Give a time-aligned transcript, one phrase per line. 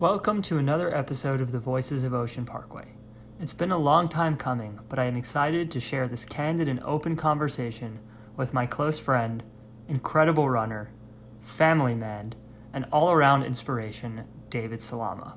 [0.00, 2.92] Welcome to another episode of the Voices of Ocean Parkway.
[3.40, 6.78] It's been a long time coming, but I am excited to share this candid and
[6.84, 7.98] open conversation
[8.36, 9.42] with my close friend,
[9.88, 10.92] incredible runner,
[11.40, 12.36] family man,
[12.72, 15.36] and all around inspiration, David Salama.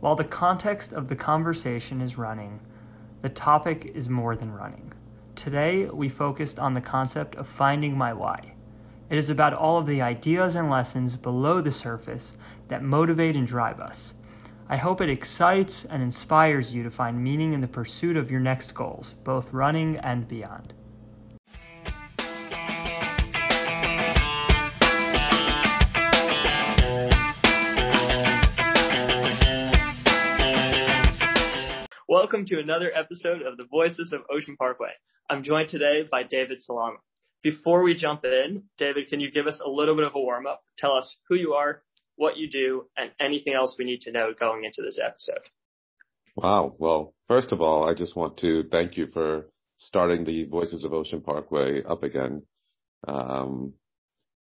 [0.00, 2.58] While the context of the conversation is running,
[3.22, 4.92] the topic is more than running.
[5.36, 8.54] Today, we focused on the concept of finding my why.
[9.10, 12.32] It is about all of the ideas and lessons below the surface
[12.68, 14.14] that motivate and drive us.
[14.68, 18.38] I hope it excites and inspires you to find meaning in the pursuit of your
[18.38, 20.74] next goals, both running and beyond.
[32.08, 34.92] Welcome to another episode of the Voices of Ocean Parkway.
[35.28, 36.98] I'm joined today by David Salama.
[37.42, 40.46] Before we jump in, David, can you give us a little bit of a warm
[40.46, 40.62] up?
[40.76, 41.82] Tell us who you are,
[42.16, 45.40] what you do, and anything else we need to know going into this episode.
[46.36, 46.74] Wow.
[46.78, 49.46] Well, first of all, I just want to thank you for
[49.78, 52.42] starting the Voices of Ocean Parkway up again.
[53.08, 53.72] Um,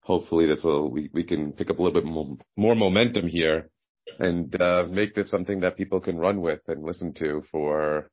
[0.03, 3.71] hopefully this will, we, we can pick up a little bit more, more momentum here
[4.19, 8.11] and, uh, make this something that people can run with and listen to for,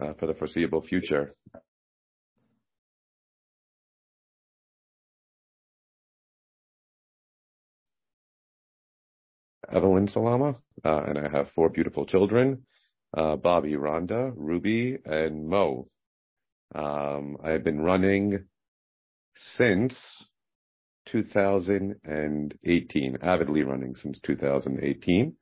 [0.00, 1.34] uh, for the foreseeable future.
[9.76, 12.64] Evelyn Salama, uh, and I have four beautiful children,
[13.14, 15.88] uh, Bobby, Rhonda, Ruby, and Mo.
[16.74, 18.46] Um, I have been running
[19.56, 20.24] since
[21.06, 25.36] 2018, avidly running since 2018.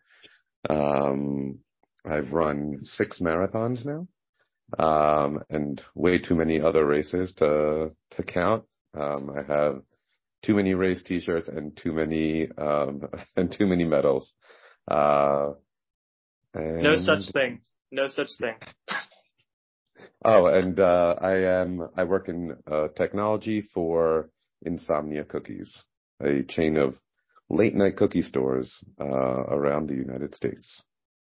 [0.69, 1.61] Um,
[2.05, 4.09] I've run six marathons now,
[4.85, 8.65] um, and way too many other races to, to count.
[8.99, 9.83] Um, I have
[10.45, 14.33] too many race t-shirts and too many um and too many medals.
[14.89, 15.53] Uh
[16.53, 16.83] and...
[16.83, 17.61] no such thing.
[17.91, 18.55] No such thing.
[20.27, 24.31] Oh and uh i am i work in uh technology for
[24.63, 25.85] insomnia cookies
[26.21, 26.95] a chain of
[27.51, 30.83] late night cookie stores uh around the united states.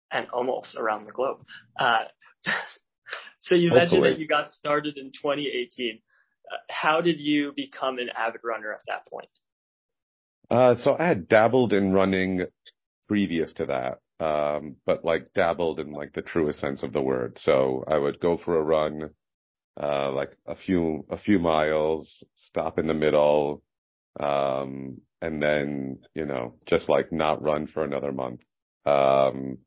[0.09, 1.45] And almost around the globe.
[1.77, 2.05] Uh
[3.39, 3.79] so you Hopefully.
[3.79, 5.99] mentioned that you got started in 2018
[6.69, 9.29] how did you become an avid runner at that point?
[10.49, 12.45] Uh, so I had dabbled in running
[13.07, 17.37] previous to that, um, but like dabbled in like the truest sense of the word.
[17.41, 19.09] So I would go for a run,
[19.81, 23.61] uh, like a few, a few miles, stop in the middle,
[24.19, 28.41] um, and then, you know, just like not run for another month.
[28.85, 29.57] Um,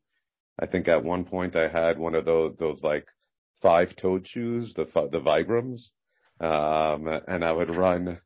[0.59, 3.07] I think at one point I had one of those, those like
[3.61, 5.91] five toed shoes, the, the Vibrams.
[6.41, 8.19] Um, and I would run,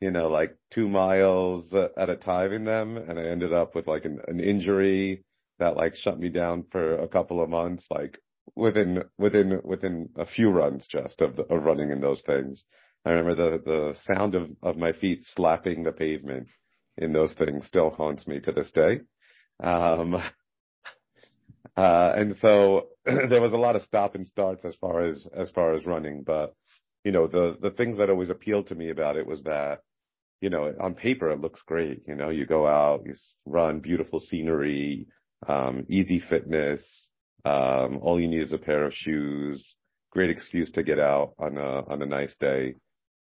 [0.00, 2.96] you know, like two miles at a time in them.
[2.96, 5.24] And I ended up with like an, an injury
[5.58, 8.18] that like shut me down for a couple of months, like
[8.56, 12.64] within, within, within a few runs just of, the, of running in those things.
[13.04, 16.48] I remember the, the sound of, of my feet slapping the pavement
[16.96, 19.00] in those things still haunts me to this day.
[19.62, 20.14] Um,
[21.76, 25.50] uh, and so there was a lot of stop and starts as far as, as
[25.50, 26.54] far as running, but
[27.04, 29.80] you know, the, the things that always appealed to me about it was that,
[30.40, 32.02] you know, on paper, it looks great.
[32.06, 33.14] You know, you go out, you
[33.46, 35.06] run beautiful scenery,
[35.46, 37.08] um, easy fitness.
[37.44, 39.74] Um, all you need is a pair of shoes,
[40.10, 42.74] great excuse to get out on a, on a nice day.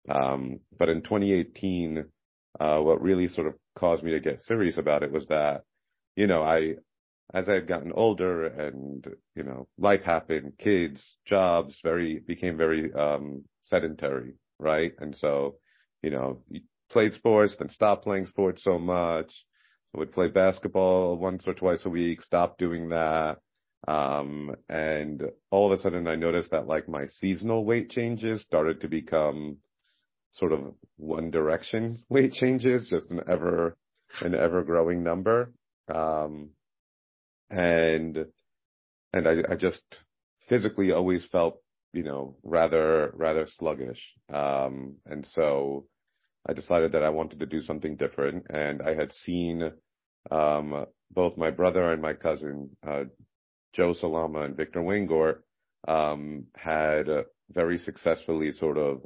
[0.08, 2.04] Um, but in 2018,
[2.58, 5.62] uh, what really sort of caused me to get serious about it was that,
[6.16, 6.74] you know, I,
[7.32, 9.06] as I had gotten older and,
[9.36, 14.92] you know, life happened, kids, jobs, very, became very, um, sedentary, right?
[14.98, 15.56] And so,
[16.02, 16.42] you know,
[16.90, 19.32] played sports, then stopped playing sports so much.
[19.94, 23.38] I would play basketball once or twice a week, stopped doing that.
[23.86, 28.80] Um, and all of a sudden I noticed that like my seasonal weight changes started
[28.80, 29.58] to become
[30.32, 33.76] sort of one direction weight changes, just an ever,
[34.20, 35.52] an ever growing number.
[35.92, 36.50] Um,
[37.50, 38.26] and,
[39.12, 39.82] and I, I just
[40.48, 41.62] physically always felt
[41.92, 44.14] you know, rather, rather sluggish.
[44.32, 45.86] Um, and so
[46.48, 48.46] I decided that I wanted to do something different.
[48.50, 49.72] And I had seen,
[50.30, 53.04] um, both my brother and my cousin, uh,
[53.72, 55.38] Joe Salama and Victor Waingort,
[55.86, 57.06] um, had
[57.50, 59.02] very successfully sort of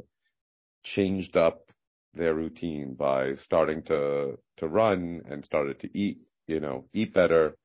[0.83, 1.71] changed up
[2.15, 7.57] their routine by starting to, to run and started to eat, you know, eat better.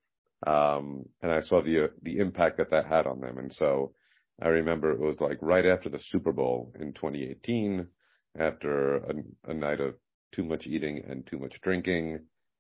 [0.45, 3.39] Um, and I saw the, the impact that that had on them.
[3.39, 3.93] And so
[4.42, 7.88] I remember it was like right after the Super Bowl in 2018,
[8.38, 9.13] after a,
[9.48, 9.95] a night of
[10.31, 12.19] too much eating and too much drinking.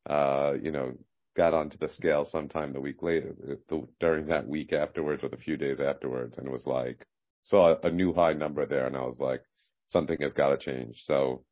[0.09, 0.93] Uh, you know,
[1.35, 3.35] got onto the scale sometime the week later,
[3.69, 7.05] the, during that week afterwards or the few days afterwards, and it was like
[7.43, 9.43] saw a new high number there, and I was like,
[9.87, 11.03] something has got to change.
[11.05, 11.43] So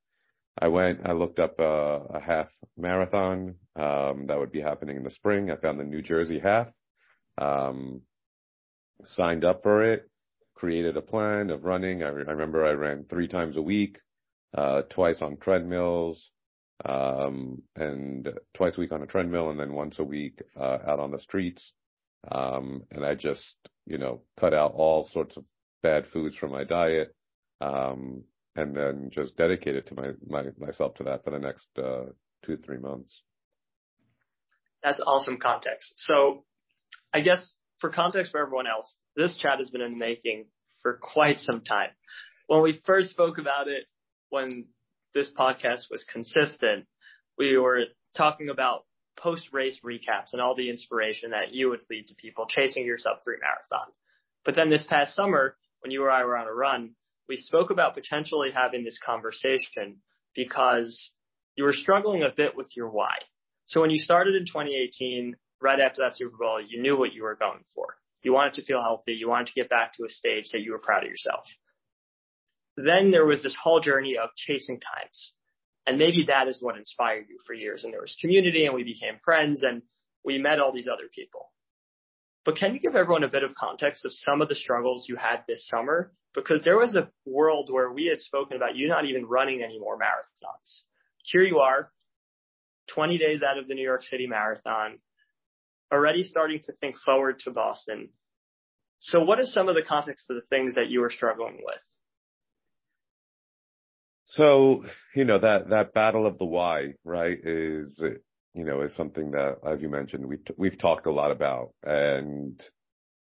[0.60, 5.04] I went, I looked up a, a half marathon um, that would be happening in
[5.04, 5.52] the spring.
[5.52, 6.70] I found the New Jersey half,
[7.38, 8.02] um,
[9.06, 10.10] signed up for it,
[10.56, 12.04] created a plan of running.
[12.04, 14.00] I, I remember I ran three times a week,
[14.58, 16.32] uh, twice on treadmills,
[16.84, 21.00] um, and twice a week on a treadmill, and then once a week uh, out
[21.00, 21.74] on the streets.
[22.30, 23.56] Um, and I just,
[23.86, 25.46] you know, cut out all sorts of
[25.84, 27.14] bad foods from my diet.
[27.62, 28.24] Um,
[28.56, 32.06] and then just dedicate it to my, my myself to that for the next uh,
[32.44, 33.22] two three months.
[34.84, 35.94] That's awesome context.
[35.98, 36.46] So,
[37.14, 40.46] I guess for context for everyone else, this chat has been in the making
[40.82, 41.90] for quite some time.
[42.48, 43.86] When we first spoke about it,
[44.30, 44.66] when
[45.14, 46.86] this podcast was consistent,
[47.38, 47.86] we were
[48.16, 48.86] talking about
[49.18, 52.98] post race recaps and all the inspiration that you would lead to people chasing your
[52.98, 53.92] sub three marathon.
[54.44, 56.92] But then this past summer, when you or I were on a run,
[57.28, 59.98] we spoke about potentially having this conversation
[60.36, 61.12] because
[61.56, 63.16] you were struggling a bit with your why.
[63.66, 67.24] So when you started in 2018, right after that Super Bowl, you knew what you
[67.24, 67.96] were going for.
[68.24, 69.14] You wanted to feel healthy.
[69.14, 71.46] You wanted to get back to a stage that you were proud of yourself.
[72.78, 75.34] Then there was this whole journey of chasing times.
[75.86, 77.84] And maybe that is what inspired you for years.
[77.84, 79.84] And there was community and we became friends and
[80.24, 81.52] we met all these other people.
[82.44, 85.16] But can you give everyone a bit of context of some of the struggles you
[85.16, 86.12] had this summer?
[86.34, 89.80] Because there was a world where we had spoken about you not even running any
[89.80, 90.82] more marathons.
[91.24, 91.92] Here you are,
[92.90, 95.00] 20 days out of the New York City Marathon,
[95.92, 98.10] already starting to think forward to Boston.
[99.00, 101.82] So what is some of the context of the things that you were struggling with?
[104.26, 108.02] So, you know, that, that battle of the why, right, is
[108.56, 111.74] you know, is something that, as you mentioned, we've, we've talked a lot about.
[111.84, 112.64] And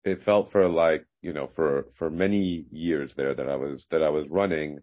[0.03, 4.03] it felt for like, you know, for, for many years there that I was, that
[4.03, 4.79] I was running,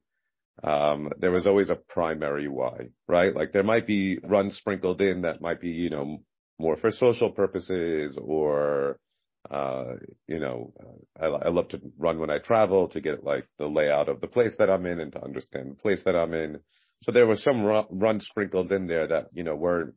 [0.64, 3.36] um, there was always a primary why, right?
[3.36, 6.22] Like there might be runs sprinkled in that might be, you know,
[6.60, 8.98] more for social purposes or,
[9.50, 9.94] uh,
[10.28, 10.72] you know,
[11.18, 14.28] I, I love to run when I travel to get like the layout of the
[14.28, 16.60] place that I'm in and to understand the place that I'm in.
[17.02, 19.94] So there was some run, runs sprinkled in there that, you know, weren't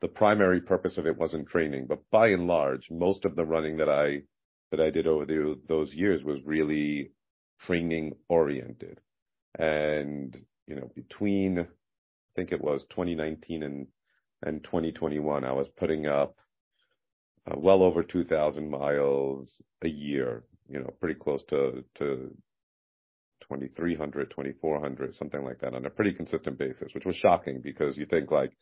[0.00, 3.78] the primary purpose of it wasn't training, but by and large, most of the running
[3.78, 4.22] that I
[4.70, 7.12] that I did over the, those years was really
[7.60, 9.00] training oriented.
[9.58, 10.36] And
[10.66, 11.66] you know, between I
[12.34, 13.86] think it was 2019 and
[14.42, 16.36] and 2021, I was putting up
[17.50, 20.44] uh, well over 2,000 miles a year.
[20.68, 22.36] You know, pretty close to to
[23.42, 28.06] 2,300, 2,400, something like that on a pretty consistent basis, which was shocking because you
[28.06, 28.52] think like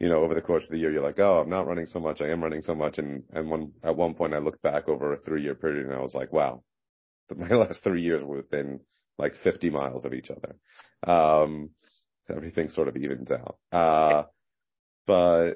[0.00, 2.00] you know, over the course of the year, you're like, oh, I'm not running so
[2.00, 2.22] much.
[2.22, 2.96] I am running so much.
[2.96, 5.94] And, and when, at one point I looked back over a three year period and
[5.94, 6.62] I was like, wow,
[7.36, 8.80] my last three years were within
[9.18, 10.56] like 50 miles of each other.
[11.06, 11.70] Um,
[12.34, 13.58] everything sort of evens out.
[13.70, 14.22] Uh,
[15.06, 15.54] but,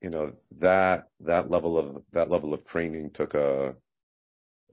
[0.00, 3.74] you know, that, that level of, that level of training took a,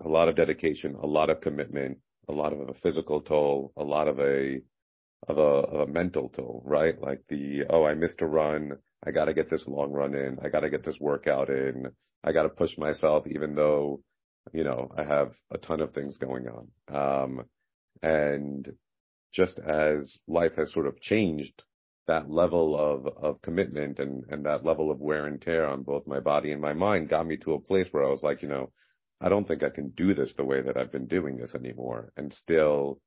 [0.03, 3.83] a lot of dedication, a lot of commitment, a lot of a physical toll, a
[3.83, 4.61] lot of a,
[5.27, 6.99] of a, of a mental toll, right?
[7.01, 8.73] Like the, oh, I missed a run.
[9.05, 10.39] I got to get this long run in.
[10.43, 11.87] I got to get this workout in.
[12.23, 14.01] I got to push myself even though,
[14.53, 16.67] you know, I have a ton of things going on.
[16.93, 17.45] Um,
[18.01, 18.71] and
[19.31, 21.63] just as life has sort of changed,
[22.07, 26.05] that level of, of commitment and, and that level of wear and tear on both
[26.07, 28.47] my body and my mind got me to a place where I was like, you
[28.47, 28.71] know,
[29.21, 32.11] I don't think I can do this the way that I've been doing this anymore
[32.17, 32.99] and still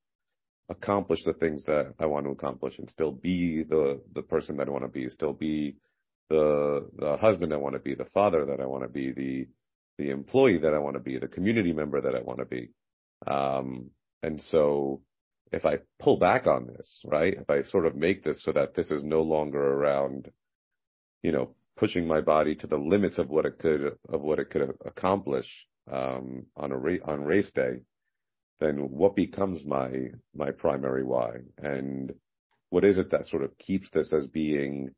[0.69, 4.69] accomplish the things that I want to accomplish and still be the the person that
[4.69, 5.77] I want to be, still be
[6.29, 9.47] the the husband I want to be, the father that I want to be, the
[9.99, 12.71] the employee that I want to be, the community member that I want to be.
[13.27, 13.91] Um,
[14.23, 15.03] and so
[15.53, 18.75] if I pull back on this, right, if I sort of make this so that
[18.75, 20.31] this is no longer around,
[21.23, 24.51] you know, pushing my body to the limits of what it could of what it
[24.51, 27.81] could accomplish um, on a ra- on race day,
[28.61, 29.91] then what becomes my
[30.35, 31.39] my primary why?
[31.59, 32.13] And
[32.71, 34.91] what is it that sort of keeps this as being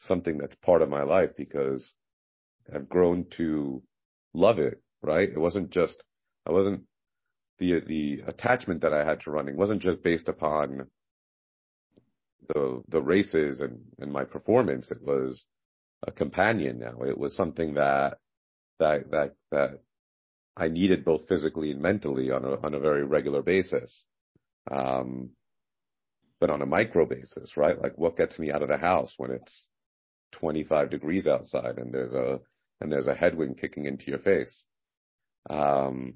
[0.00, 1.30] something that's part of my life?
[1.36, 1.92] Because
[2.72, 3.82] I've grown to
[4.34, 5.28] love it right?
[5.28, 6.02] It wasn't just
[6.46, 6.82] I wasn't
[7.58, 10.86] the the attachment that I had to running wasn't just based upon
[12.48, 15.44] the the races and and my performance it was
[16.06, 18.18] a companion now it was something that
[18.78, 19.80] that that that
[20.58, 24.04] I needed both physically and mentally on a on a very regular basis.
[24.70, 25.30] Um,
[26.40, 27.80] but on a micro basis, right?
[27.80, 29.68] Like what gets me out of the house when it's
[30.32, 32.38] 25 degrees outside and there's a,
[32.80, 34.64] and there's a headwind kicking into your face.
[35.50, 36.14] Um,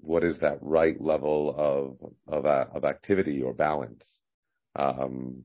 [0.00, 4.20] what is that right level of, of, uh, of activity or balance?
[4.76, 5.44] Um,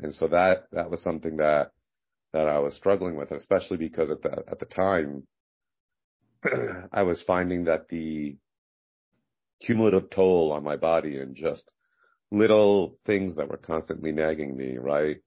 [0.00, 1.70] and so that, that was something that,
[2.32, 5.26] that I was struggling with, especially because at the, at the time,
[6.92, 8.36] I was finding that the
[9.60, 11.70] cumulative toll on my body and just
[12.30, 15.18] little things that were constantly nagging me, right?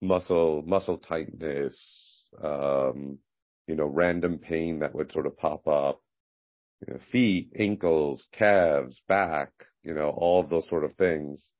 [0.00, 3.18] Muscle, muscle tightness, um,
[3.66, 6.00] you know, random pain that would sort of pop up,
[6.86, 9.50] you know, feet, ankles, calves, back,
[9.82, 11.52] you know, all of those sort of things.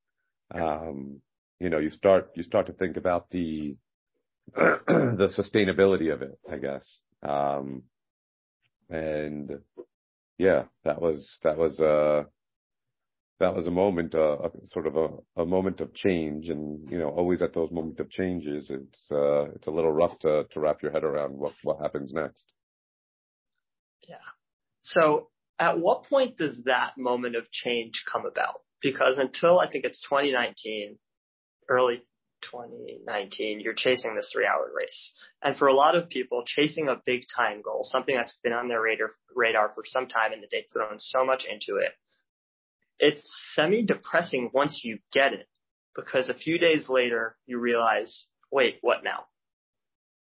[0.55, 1.21] Um,
[1.61, 3.77] you know, you start, you start to think about the,
[4.55, 6.99] the sustainability of it, I guess.
[7.23, 7.85] Um,
[8.89, 9.59] and
[10.39, 12.25] yeah, that was, that was, uh,
[13.41, 15.09] that was a moment, uh, a, sort of a,
[15.43, 16.49] a moment of change.
[16.49, 20.19] And, you know, always at those moments of changes, it's, uh, it's a little rough
[20.21, 22.53] to, to wrap your head around what, what happens next.
[24.09, 24.17] Yeah.
[24.93, 25.29] So
[25.59, 28.61] at what point does that moment of change come about?
[28.81, 30.99] Because until I think it's 2019,
[31.69, 32.03] early
[32.43, 35.13] 2019, you're chasing this three hour race.
[35.43, 38.69] And for a lot of people, chasing a big time goal, something that's been on
[38.69, 41.93] their radar, radar for some time and that they've thrown so much into it,
[42.99, 45.49] it's semi depressing once you get it
[45.95, 49.25] because a few days later you realize, wait, what now?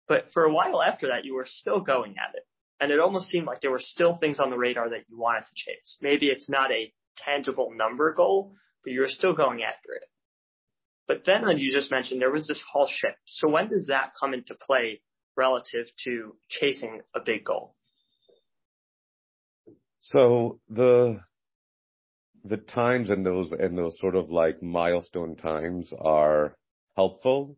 [0.06, 2.44] But for a while after that, you were still going at it.
[2.80, 5.44] And it almost seemed like there were still things on the radar that you wanted
[5.44, 5.96] to chase.
[6.00, 10.04] Maybe it's not a tangible number goal, but you're still going after it.
[11.06, 13.18] But then, as you just mentioned, there was this whole shift.
[13.26, 15.02] So when does that come into play
[15.36, 17.74] relative to chasing a big goal?
[20.00, 21.20] So the
[22.44, 26.54] the times and those and those sort of like milestone times are
[26.94, 27.56] helpful,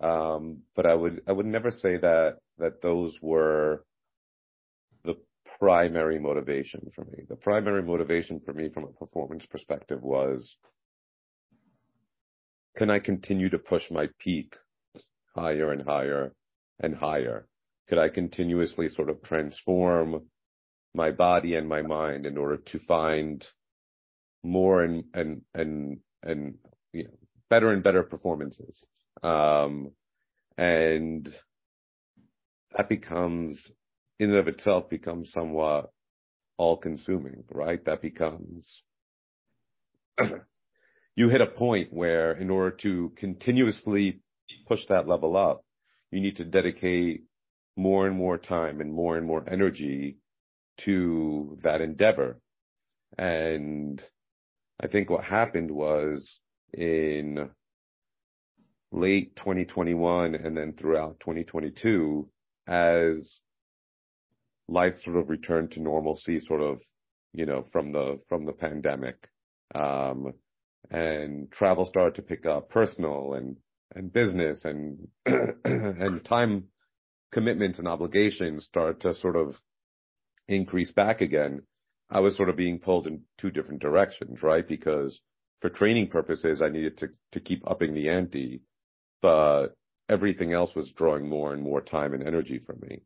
[0.00, 3.84] um, but I would I would never say that that those were
[5.60, 7.24] primary motivation for me.
[7.28, 10.56] The primary motivation for me from a performance perspective was
[12.76, 14.54] can I continue to push my peak
[15.34, 16.32] higher and higher
[16.80, 17.48] and higher?
[17.88, 20.28] Could I continuously sort of transform
[20.94, 23.46] my body and my mind in order to find
[24.42, 26.54] more and and and and
[26.92, 27.10] you know,
[27.50, 28.84] better and better performances.
[29.22, 29.92] Um,
[30.56, 31.32] and
[32.76, 33.70] that becomes
[34.18, 35.90] in and of itself becomes somewhat
[36.56, 37.84] all consuming, right?
[37.84, 38.82] That becomes
[41.16, 44.20] you hit a point where in order to continuously
[44.66, 45.64] push that level up,
[46.10, 47.24] you need to dedicate
[47.76, 50.18] more and more time and more and more energy
[50.78, 52.40] to that endeavor.
[53.16, 54.02] And
[54.80, 56.40] I think what happened was
[56.72, 57.50] in
[58.90, 62.28] late 2021 and then throughout 2022,
[62.66, 63.40] as
[64.68, 66.80] life sort of returned to normalcy, sort of,
[67.32, 69.28] you know, from the, from the pandemic,
[69.74, 70.32] um,
[70.90, 73.56] and travel started to pick up personal and,
[73.94, 76.64] and business and, and time
[77.32, 79.56] commitments and obligations start to sort of
[80.46, 81.62] increase back again.
[82.10, 84.66] I was sort of being pulled in two different directions, right?
[84.66, 85.20] Because
[85.60, 88.62] for training purposes, I needed to, to keep upping the ante,
[89.20, 89.68] but
[90.08, 93.02] everything else was drawing more and more time and energy from me.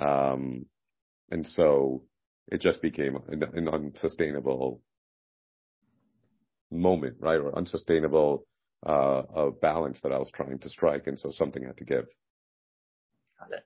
[0.00, 0.66] Um,
[1.30, 2.02] and so
[2.50, 4.82] it just became an, an unsustainable
[6.70, 7.40] moment, right?
[7.40, 8.44] Or unsustainable,
[8.84, 11.06] uh, balance that I was trying to strike.
[11.06, 12.06] And so something had to give.
[13.38, 13.64] Got it.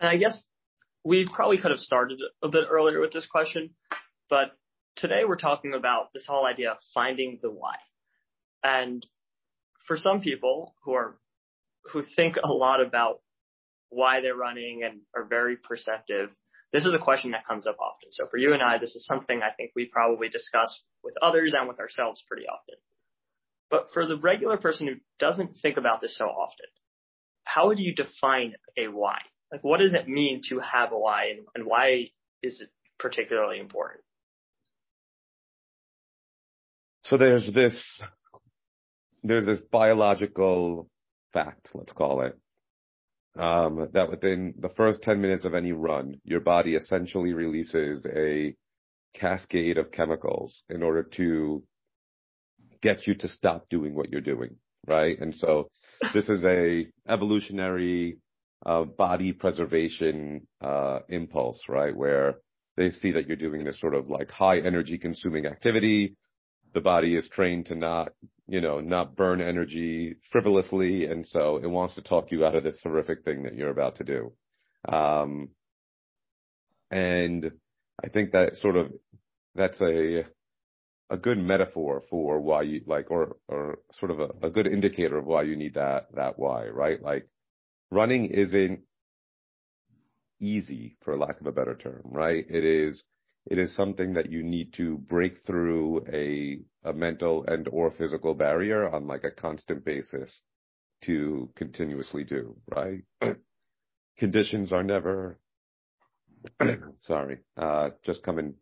[0.00, 0.42] And I guess
[1.04, 3.70] we probably could have started a bit earlier with this question,
[4.28, 4.52] but
[4.96, 7.74] today we're talking about this whole idea of finding the why.
[8.62, 9.06] And
[9.86, 11.16] for some people who are,
[11.92, 13.20] who think a lot about
[13.90, 16.30] why they're running and are very perceptive,
[16.72, 18.10] this is a question that comes up often.
[18.12, 21.54] So for you and I, this is something I think we probably discuss with others
[21.58, 22.74] and with ourselves pretty often.
[23.70, 26.66] But for the regular person who doesn't think about this so often,
[27.44, 29.20] how would you define a why?
[29.50, 32.10] Like, what does it mean to have a why and, and why
[32.42, 34.04] is it particularly important?
[37.04, 38.02] So there's this,
[39.22, 40.90] there's this biological
[41.32, 42.38] fact, let's call it,
[43.36, 48.54] um, that within the first 10 minutes of any run, your body essentially releases a
[49.14, 51.62] cascade of chemicals in order to
[52.82, 54.56] get you to stop doing what you're doing,
[54.86, 55.18] right?
[55.18, 55.70] And so
[56.14, 58.18] this is a evolutionary
[58.64, 61.96] uh, body preservation uh, impulse, right?
[61.96, 62.36] Where
[62.76, 66.16] they see that you're doing this sort of like high energy consuming activity.
[66.74, 68.12] The body is trained to not
[68.48, 71.04] you know, not burn energy frivolously.
[71.04, 73.96] And so it wants to talk you out of this horrific thing that you're about
[73.96, 74.32] to do.
[74.90, 75.50] Um,
[76.90, 77.52] and
[78.02, 78.92] I think that sort of,
[79.54, 80.24] that's a,
[81.10, 85.18] a good metaphor for why you like, or, or sort of a, a good indicator
[85.18, 87.02] of why you need that, that why, right?
[87.02, 87.28] Like
[87.90, 88.80] running isn't
[90.40, 92.46] easy for lack of a better term, right?
[92.48, 93.04] It is,
[93.44, 98.34] it is something that you need to break through a, a mental and or physical
[98.34, 100.40] barrier on like a constant basis
[101.04, 103.02] to continuously do, right?
[104.18, 105.38] Conditions are never,
[107.00, 108.54] sorry, uh, just coming,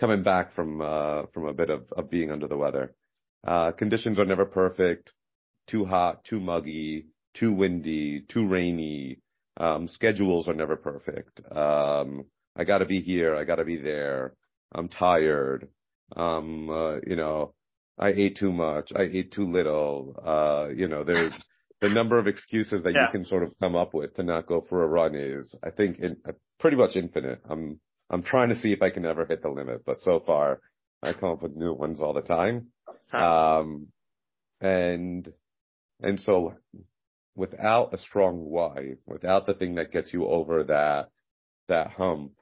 [0.00, 2.94] coming back from, uh, from a bit of, of being under the weather.
[3.46, 5.12] Uh, conditions are never perfect,
[5.68, 9.18] too hot, too muggy, too windy, too rainy.
[9.56, 11.40] Um, schedules are never perfect.
[11.50, 12.24] Um,
[12.56, 13.36] I got to be here.
[13.36, 14.34] I got to be there.
[14.72, 15.68] I'm tired.
[16.16, 17.54] Um, uh, you know,
[17.98, 18.92] I ate too much.
[18.94, 20.16] I ate too little.
[20.24, 21.46] Uh, you know, there's
[21.80, 23.06] the number of excuses that yeah.
[23.06, 25.70] you can sort of come up with to not go for a run is, I
[25.70, 27.40] think, in, uh, pretty much infinite.
[27.48, 30.60] I'm, I'm trying to see if I can ever hit the limit, but so far
[31.02, 32.68] I come up with new ones all the time.
[33.12, 33.88] Um,
[34.60, 35.32] and,
[36.02, 36.54] and so
[37.34, 41.08] without a strong why, without the thing that gets you over that,
[41.68, 42.32] that hump,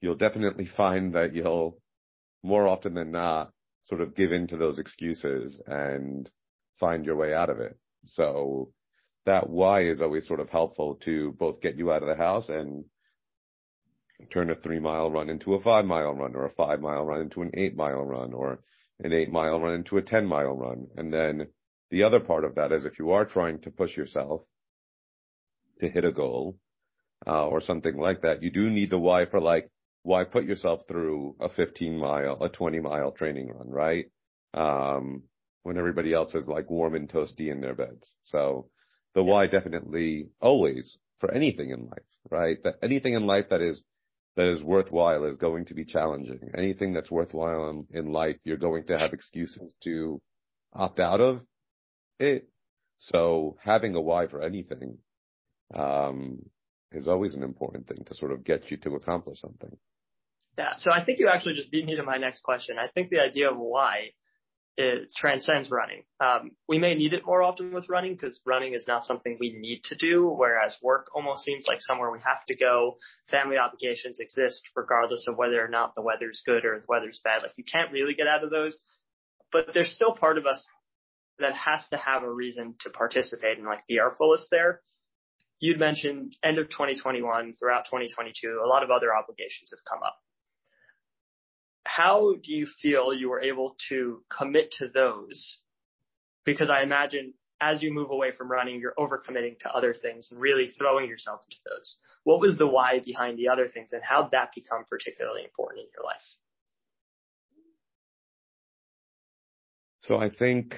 [0.00, 1.78] you'll definitely find that you'll
[2.44, 3.50] more often than not
[3.82, 6.30] sort of give in to those excuses and
[6.78, 7.76] find your way out of it.
[8.04, 8.70] So
[9.26, 12.48] that why is always sort of helpful to both get you out of the house
[12.48, 12.84] and
[14.30, 17.22] turn a three mile run into a five mile run or a five mile run
[17.22, 18.60] into an eight mile run or
[19.00, 20.86] an eight mile run into a 10 mile run.
[20.96, 21.48] And then
[21.90, 24.42] the other part of that is if you are trying to push yourself
[25.80, 26.56] to hit a goal,
[27.26, 29.70] uh, or something like that, you do need the why for like,
[30.04, 34.04] why put yourself through a 15 mile, a 20 mile training run, right?
[34.52, 35.24] Um,
[35.62, 38.14] when everybody else is like warm and toasty in their beds.
[38.24, 38.68] So
[39.14, 39.32] the yeah.
[39.32, 42.58] why definitely always for anything in life, right?
[42.62, 43.82] That anything in life that is,
[44.36, 46.50] that is worthwhile is going to be challenging.
[46.56, 50.20] Anything that's worthwhile in, in life, you're going to have excuses to
[50.74, 51.40] opt out of
[52.18, 52.46] it.
[52.98, 54.98] So having a why for anything,
[55.74, 56.40] um,
[56.92, 59.76] is always an important thing to sort of get you to accomplish something.
[60.56, 60.74] Yeah.
[60.76, 62.76] So I think you actually just beat me to my next question.
[62.78, 64.10] I think the idea of why
[64.76, 66.02] it transcends running.
[66.18, 69.52] Um, we may need it more often with running because running is not something we
[69.52, 72.96] need to do, whereas work almost seems like somewhere we have to go.
[73.30, 77.42] Family obligations exist regardless of whether or not the weather's good or the weather's bad.
[77.42, 78.80] Like you can't really get out of those,
[79.52, 80.66] but there's still part of us
[81.38, 84.80] that has to have a reason to participate and like be our fullest there.
[85.60, 90.16] You'd mentioned end of 2021 throughout 2022, a lot of other obligations have come up
[91.96, 95.58] how do you feel you were able to commit to those?
[96.44, 100.40] Because I imagine as you move away from running, you're overcommitting to other things and
[100.40, 101.96] really throwing yourself into those.
[102.24, 105.84] What was the why behind the other things and how did that become particularly important
[105.84, 106.16] in your life?
[110.02, 110.74] So I think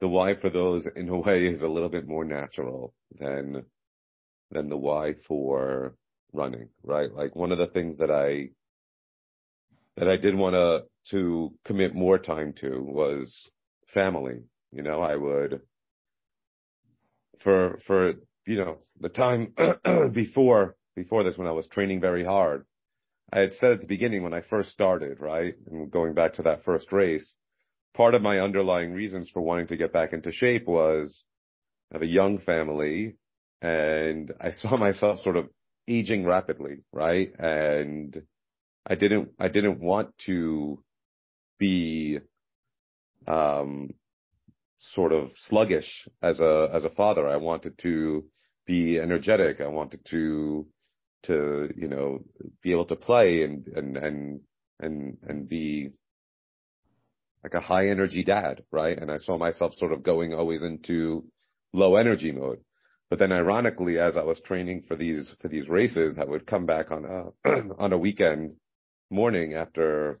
[0.00, 3.66] the why for those in a way is a little bit more natural than
[4.50, 5.94] than the why for
[6.32, 7.12] running, right?
[7.12, 8.50] Like one of the things that I
[10.00, 13.50] that I did want to to commit more time to was
[13.92, 14.40] family.
[14.72, 15.60] You know, I would
[17.40, 18.14] for for
[18.46, 19.54] you know the time
[20.12, 22.64] before before this when I was training very hard.
[23.32, 26.42] I had said at the beginning when I first started, right, and going back to
[26.44, 27.34] that first race,
[27.94, 31.24] part of my underlying reasons for wanting to get back into shape was
[31.92, 33.16] I have a young family
[33.60, 35.50] and I saw myself sort of
[35.86, 37.32] aging rapidly, right?
[37.38, 38.20] And
[38.90, 40.82] I didn't I didn't want to
[41.58, 42.18] be
[43.28, 43.90] um
[44.78, 47.28] sort of sluggish as a as a father.
[47.28, 48.24] I wanted to
[48.66, 49.60] be energetic.
[49.60, 50.66] I wanted to
[51.24, 52.24] to you know
[52.62, 54.40] be able to play and and and
[54.80, 55.90] and and be
[57.44, 58.98] like a high energy dad, right?
[58.98, 61.24] And I saw myself sort of going always into
[61.72, 62.58] low energy mode.
[63.08, 66.66] But then ironically, as I was training for these for these races, I would come
[66.66, 67.48] back on a
[67.78, 68.56] on a weekend
[69.10, 70.20] morning after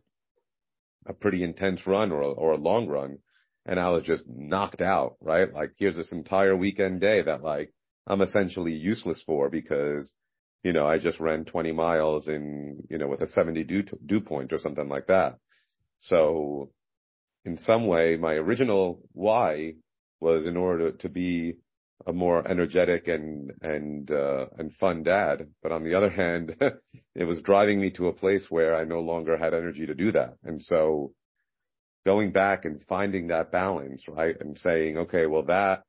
[1.06, 3.18] a pretty intense run or a, or a long run
[3.66, 5.52] and I was just knocked out, right?
[5.52, 7.72] Like here's this entire weekend day that like
[8.06, 10.12] I'm essentially useless for because,
[10.62, 14.20] you know, I just ran 20 miles in, you know, with a 70 dew, dew
[14.20, 15.36] point or something like that.
[15.98, 16.70] So
[17.44, 19.74] in some way, my original why
[20.20, 21.56] was in order to be
[22.06, 25.48] a more energetic and and uh, and fun dad.
[25.62, 26.56] But on the other hand,
[27.14, 30.12] it was driving me to a place where I no longer had energy to do
[30.12, 30.36] that.
[30.44, 31.12] And so
[32.04, 34.36] going back and finding that balance, right?
[34.40, 35.82] And saying, okay, well, that,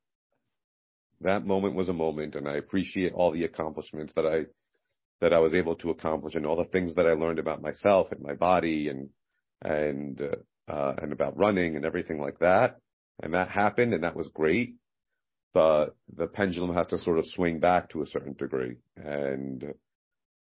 [1.20, 4.46] that moment was a moment and I appreciate all the accomplishments that I,
[5.20, 8.12] that I was able to accomplish and all the things that I learned about myself
[8.12, 9.08] and my body and,
[9.62, 10.20] and,
[10.68, 12.76] uh, and about running and everything like that.
[13.22, 14.74] And that happened and that was great.
[15.54, 19.74] But the pendulum has to sort of swing back to a certain degree and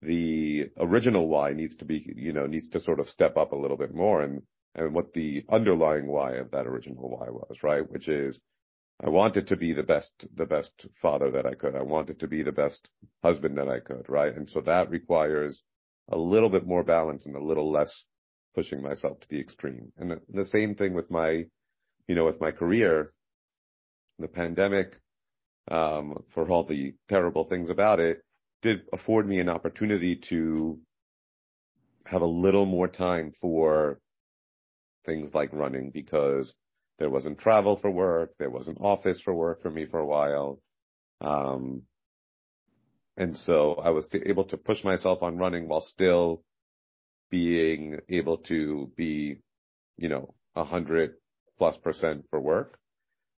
[0.02, 3.58] the original why needs to be, you know, needs to sort of step up a
[3.58, 4.44] little bit more and,
[4.76, 7.90] and what the underlying why of that original why was, right?
[7.90, 8.40] Which is
[9.04, 11.76] I wanted to be the best, the best father that I could.
[11.76, 12.90] I wanted to be the best
[13.24, 14.34] husband that I could, right?
[14.34, 15.64] And so that requires
[16.10, 18.04] a little bit more balance and a little less
[18.56, 19.92] pushing myself to the extreme.
[19.98, 21.46] And the, the same thing with my,
[22.08, 23.14] you know, with my career,
[24.20, 24.96] the pandemic,
[25.70, 28.22] um, for all the terrible things about it,
[28.62, 30.80] did afford me an opportunity to
[32.06, 34.00] have a little more time for
[35.06, 36.54] things like running because
[36.98, 40.60] there wasn't travel for work, there wasn't office for work for me for a while.
[41.22, 41.84] Um,
[43.16, 46.42] and so I was able to push myself on running while still
[47.30, 49.40] being able to be,
[49.98, 51.16] you know, a hundred
[51.58, 52.78] plus percent for work,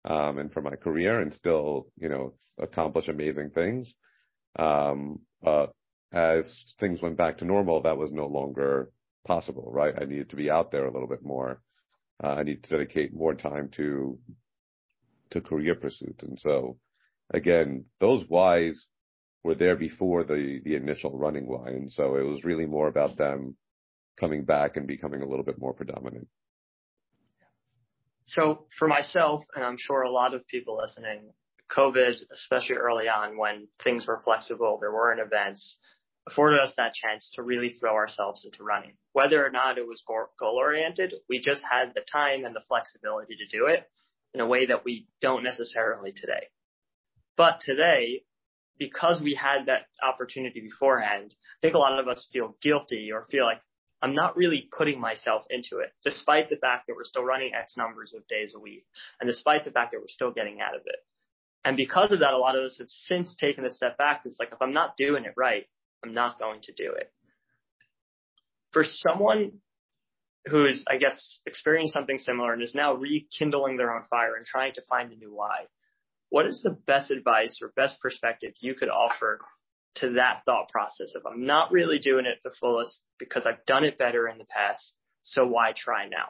[0.04, 3.94] um, and for my career and still, you know, accomplish amazing things.
[4.58, 5.72] Um, but
[6.12, 8.90] as things went back to normal, that was no longer
[9.26, 9.94] possible, right?
[10.00, 11.60] I needed to be out there a little bit more.
[12.22, 14.18] Uh, I need to dedicate more time to
[15.30, 16.22] to career pursuit.
[16.22, 16.76] And so,
[17.32, 18.88] again, those whys
[19.44, 23.16] were there before the the initial running why, and so it was really more about
[23.16, 23.56] them
[24.18, 26.28] coming back and becoming a little bit more predominant.
[28.24, 31.32] So for myself, and I'm sure a lot of people listening,
[31.70, 35.78] COVID, especially early on when things were flexible, there weren't events,
[36.26, 38.92] afforded us that chance to really throw ourselves into running.
[39.12, 43.36] Whether or not it was goal oriented, we just had the time and the flexibility
[43.36, 43.88] to do it
[44.34, 46.48] in a way that we don't necessarily today.
[47.36, 48.22] But today,
[48.78, 53.24] because we had that opportunity beforehand, I think a lot of us feel guilty or
[53.24, 53.60] feel like
[54.02, 57.76] I'm not really putting myself into it, despite the fact that we're still running X
[57.76, 58.86] numbers of days a week,
[59.20, 60.96] and despite the fact that we're still getting out of it.
[61.64, 64.22] And because of that, a lot of us have since taken a step back.
[64.24, 65.66] It's like, if I'm not doing it right,
[66.02, 67.12] I'm not going to do it.
[68.72, 69.60] For someone
[70.46, 74.72] who's, I guess, experienced something similar and is now rekindling their own fire and trying
[74.74, 75.66] to find a new why,
[76.30, 79.40] what is the best advice or best perspective you could offer
[79.96, 83.84] to that thought process of I'm not really doing it the fullest because I've done
[83.84, 86.28] it better in the past, so why try now?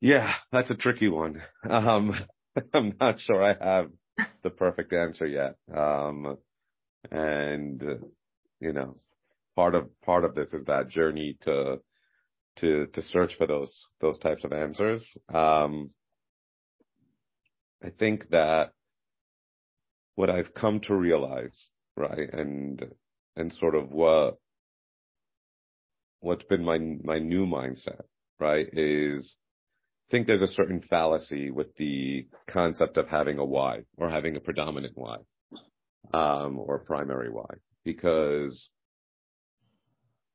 [0.00, 1.42] Yeah, that's a tricky one.
[1.68, 2.14] Um,
[2.74, 3.90] I'm not sure I have
[4.42, 5.56] the perfect answer yet.
[5.74, 6.38] Um,
[7.10, 7.82] and,
[8.60, 8.96] you know,
[9.54, 11.80] part of, part of this is that journey to,
[12.56, 15.06] to, to search for those, those types of answers.
[15.32, 15.90] Um,
[17.82, 18.72] I think that
[20.20, 22.84] what I've come to realize, right, and,
[23.36, 24.36] and sort of what,
[26.20, 28.02] what's been my, my new mindset,
[28.38, 29.34] right, is
[30.06, 34.36] I think there's a certain fallacy with the concept of having a why or having
[34.36, 35.16] a predominant why,
[36.12, 38.68] um, or primary why, because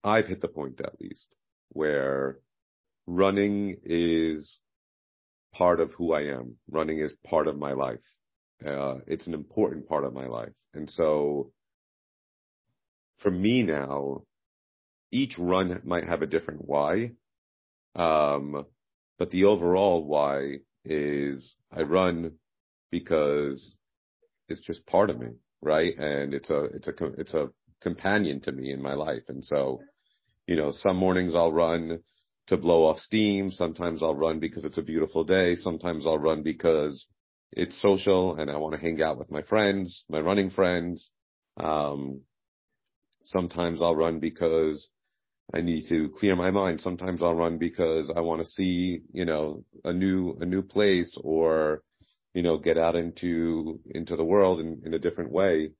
[0.03, 1.27] I've hit the point at least
[1.69, 2.39] where
[3.05, 4.59] running is
[5.53, 6.55] part of who I am.
[6.71, 7.99] Running is part of my life.
[8.63, 10.53] Uh, it's an important part of my life.
[10.73, 11.51] And so
[13.19, 14.23] for me now,
[15.11, 17.11] each run might have a different why.
[17.95, 18.65] Um,
[19.17, 22.33] but the overall why is I run
[22.91, 23.77] because
[24.49, 25.29] it's just part of me,
[25.61, 25.97] right?
[25.97, 27.49] And it's a, it's a, it's a
[27.81, 29.23] companion to me in my life.
[29.27, 29.81] And so,
[30.47, 31.99] you know, some mornings I'll run
[32.47, 33.49] to blow off steam.
[33.51, 35.55] Sometimes I'll run because it's a beautiful day.
[35.55, 37.07] Sometimes I'll run because
[37.55, 41.09] it's social and I want to hang out with my friends, my running friends.
[41.57, 42.21] Um,
[43.23, 44.89] sometimes I'll run because
[45.53, 46.81] I need to clear my mind.
[46.81, 51.17] Sometimes I'll run because I want to see, you know, a new, a new place
[51.23, 51.81] or,
[52.33, 55.71] you know, get out into, into the world in, in a different way.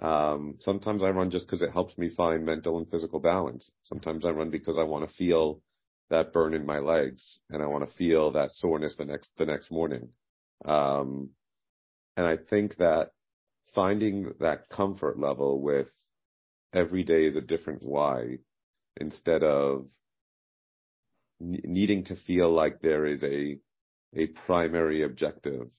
[0.00, 3.70] Um, sometimes I run just because it helps me find mental and physical balance.
[3.82, 5.60] Sometimes I run because I want to feel
[6.08, 9.44] that burn in my legs and I want to feel that soreness the next, the
[9.44, 10.08] next morning.
[10.64, 11.30] Um,
[12.16, 13.10] and I think that
[13.74, 15.88] finding that comfort level with
[16.72, 18.38] every day is a different why
[18.96, 19.86] instead of
[21.40, 23.58] needing to feel like there is a
[24.16, 25.70] a primary objective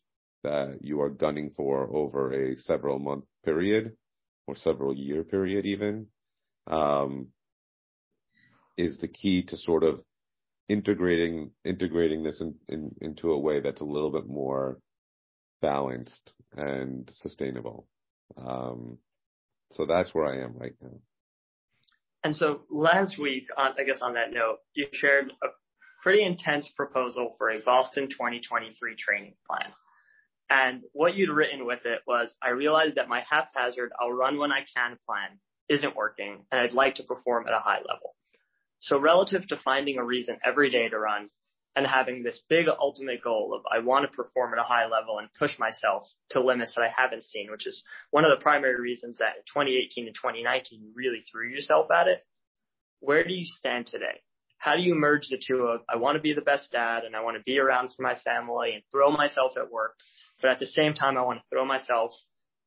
[0.43, 3.93] that you are gunning for over a several month period
[4.47, 6.07] or several year period even
[6.67, 7.27] um,
[8.77, 9.99] is the key to sort of
[10.69, 14.79] integrating integrating this in, in, into a way that's a little bit more
[15.61, 17.87] balanced and sustainable.
[18.37, 18.97] Um,
[19.71, 20.99] so that's where I am right now.
[22.23, 25.47] And so last week, on, I guess on that note, you shared a
[26.03, 29.71] pretty intense proposal for a Boston 2023 training plan.
[30.49, 34.51] And what you'd written with it was, I realized that my haphazard, I'll run when
[34.51, 38.15] I can plan isn't working and I'd like to perform at a high level.
[38.79, 41.29] So relative to finding a reason every day to run
[41.75, 45.19] and having this big ultimate goal of I want to perform at a high level
[45.19, 48.79] and push myself to limits that I haven't seen, which is one of the primary
[48.79, 52.23] reasons that in 2018 and 2019 you really threw yourself at it.
[52.99, 54.21] Where do you stand today?
[54.57, 57.15] How do you merge the two of I want to be the best dad and
[57.15, 59.93] I want to be around for my family and throw myself at work,
[60.41, 62.11] but at the same time I want to throw myself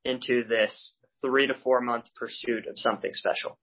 [0.05, 3.59] into this three to four month pursuit of something special?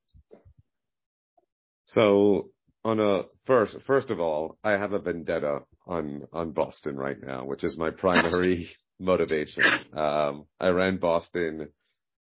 [1.94, 2.52] So
[2.84, 7.46] on a first, first of all, I have a vendetta on, on Boston right now,
[7.46, 9.64] which is my primary motivation.
[9.94, 11.70] Um, I ran Boston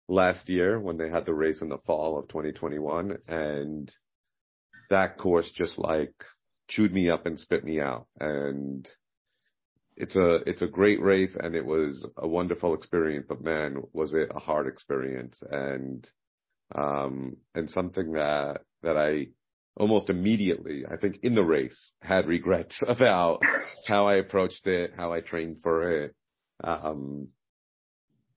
[0.07, 3.91] last year when they had the race in the fall of 2021 and
[4.91, 6.13] that course just like
[6.69, 8.07] chewed me up and spit me out.
[8.21, 8.87] And
[9.97, 14.13] it's a, it's a great race and it was a wonderful experience, but man, was
[14.13, 16.07] it a hard experience and,
[16.75, 19.29] um, and something that, that I
[19.77, 23.43] almost immediately, I think in the race, had regrets about
[23.87, 26.15] how I approached it, how I trained for it.
[26.63, 27.29] Um,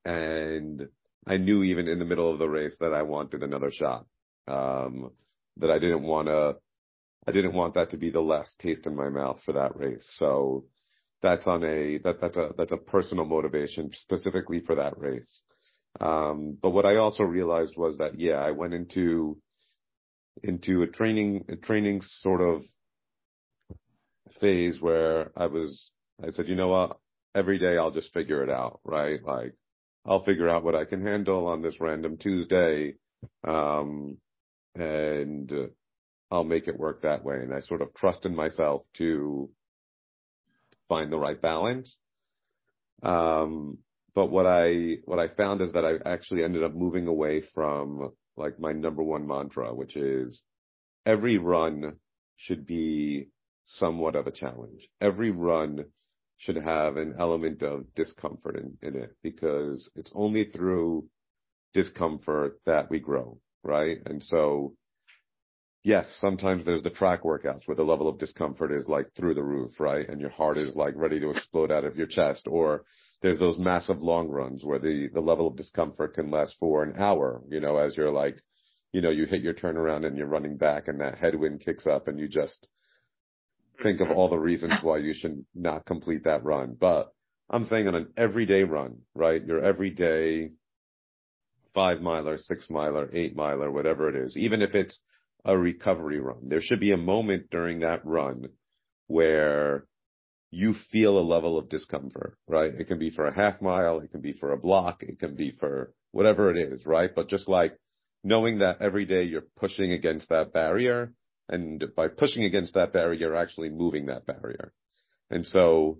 [0.03, 0.87] and
[1.27, 4.05] I knew even in the middle of the race that I wanted another shot.
[4.47, 5.11] Um,
[5.57, 6.55] that I didn't want to,
[7.27, 10.07] I didn't want that to be the last taste in my mouth for that race.
[10.17, 10.65] So
[11.21, 15.41] that's on a, that, that's a, that's a personal motivation specifically for that race.
[15.99, 19.41] Um, but what I also realized was that, yeah, I went into,
[20.43, 22.63] into a training, a training sort of
[24.39, 25.91] phase where I was,
[26.23, 26.97] I said, you know what?
[27.35, 29.23] Every day I'll just figure it out, right?
[29.23, 29.53] Like
[30.05, 32.95] I'll figure out what I can handle on this random Tuesday.
[33.43, 34.17] Um,
[34.75, 35.51] and
[36.31, 37.37] I'll make it work that way.
[37.37, 39.49] And I sort of trust in myself to
[40.87, 41.97] find the right balance.
[43.03, 43.79] Um,
[44.15, 48.11] but what I, what I found is that I actually ended up moving away from
[48.37, 50.43] like my number one mantra, which is
[51.05, 51.97] every run
[52.35, 53.29] should be
[53.65, 54.87] somewhat of a challenge.
[55.01, 55.85] Every run
[56.37, 61.07] should have an element of discomfort in, in it because it's only through
[61.73, 63.97] discomfort that we grow, right?
[64.05, 64.75] And so
[65.87, 69.43] yes, sometimes there's the track workouts where the level of discomfort is like through the
[69.43, 70.07] roof, right?
[70.07, 72.47] And your heart is like ready to explode out of your chest.
[72.49, 72.83] Or
[73.21, 76.93] there's those massive long runs where the, the level of discomfort can last for an
[76.97, 78.37] hour, you know, as you're like,
[78.91, 82.07] you know, you hit your turnaround and you're running back and that headwind kicks up
[82.07, 82.67] and you just
[83.81, 84.17] think of mm-hmm.
[84.17, 86.75] all the reasons why you should not complete that run.
[86.79, 87.11] But
[87.49, 89.43] I'm saying on an everyday run, right?
[89.43, 90.51] Your everyday
[91.73, 94.99] five miler, six miler, eight miler, whatever it is, even if it's
[95.45, 96.49] a recovery run.
[96.49, 98.47] There should be a moment during that run
[99.07, 99.85] where
[100.51, 102.73] you feel a level of discomfort, right?
[102.73, 105.35] It can be for a half mile, it can be for a block, it can
[105.35, 107.13] be for whatever it is, right?
[107.13, 107.77] But just like
[108.23, 111.13] knowing that every day you're pushing against that barrier
[111.49, 114.73] and by pushing against that barrier, you're actually moving that barrier.
[115.29, 115.99] And so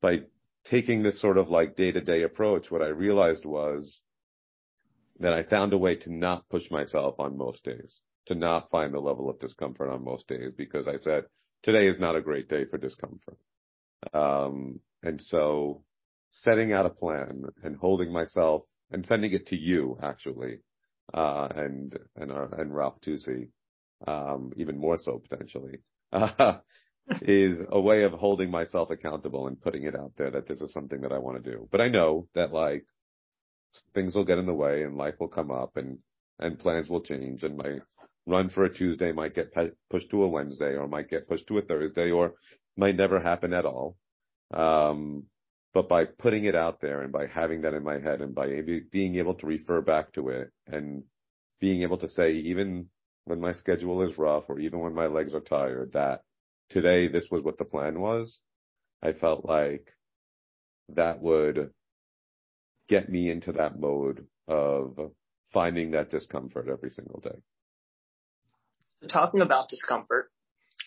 [0.00, 0.22] by
[0.64, 4.00] taking this sort of like day to day approach, what I realized was
[5.20, 8.94] that I found a way to not push myself on most days to not find
[8.94, 11.24] the level of discomfort on most days because I said
[11.62, 13.38] today is not a great day for discomfort.
[14.12, 15.82] Um, and so
[16.32, 20.58] setting out a plan and holding myself and sending it to you actually,
[21.12, 23.48] uh, and, and, uh, and Ralph Tusi,
[24.06, 25.78] um, even more so potentially,
[26.12, 26.58] uh,
[27.22, 30.72] is a way of holding myself accountable and putting it out there that this is
[30.72, 31.68] something that I want to do.
[31.70, 32.84] But I know that like
[33.94, 35.98] things will get in the way and life will come up and,
[36.38, 37.78] and plans will change and my
[38.26, 39.52] run for a Tuesday might get
[39.90, 42.34] pushed to a Wednesday or might get pushed to a Thursday or
[42.80, 43.96] might never happen at all.
[44.52, 45.26] Um,
[45.72, 48.62] but by putting it out there and by having that in my head and by
[48.90, 51.04] being able to refer back to it and
[51.60, 52.86] being able to say, even
[53.26, 56.22] when my schedule is rough or even when my legs are tired, that
[56.70, 58.40] today this was what the plan was,
[59.02, 59.92] I felt like
[60.88, 61.70] that would
[62.88, 65.12] get me into that mode of
[65.52, 67.38] finding that discomfort every single day.
[69.08, 70.29] Talking about discomfort,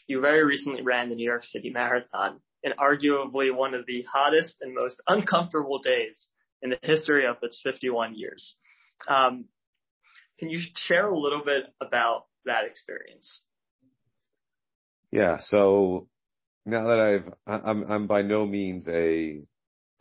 [0.08, 4.56] you very recently ran the New York City Marathon in arguably one of the hottest
[4.62, 6.28] and most uncomfortable days
[6.62, 8.56] in the history of its 51 years.
[9.08, 9.46] Um,
[10.40, 13.42] can you share a little bit about that experience?
[15.12, 15.40] Yeah.
[15.40, 16.08] So
[16.66, 19.42] now that I've, I'm, I'm by no means a,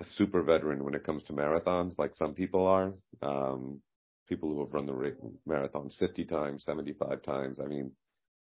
[0.00, 2.94] a super veteran when it comes to marathons, like some people are.
[3.20, 3.82] Um,
[4.28, 5.14] people who have run the
[5.46, 7.60] marathons 50 times, 75 times.
[7.60, 7.92] I mean,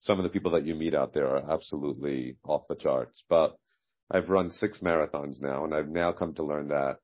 [0.02, 3.56] some of the people that you meet out there are absolutely off the charts, but
[4.10, 6.98] I've run six marathons now and I've now come to learn that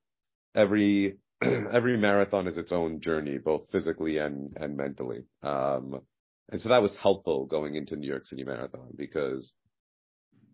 [0.55, 5.25] every, every marathon is its own journey, both physically and, and mentally.
[5.43, 6.01] Um,
[6.49, 9.53] and so that was helpful going into New York City Marathon because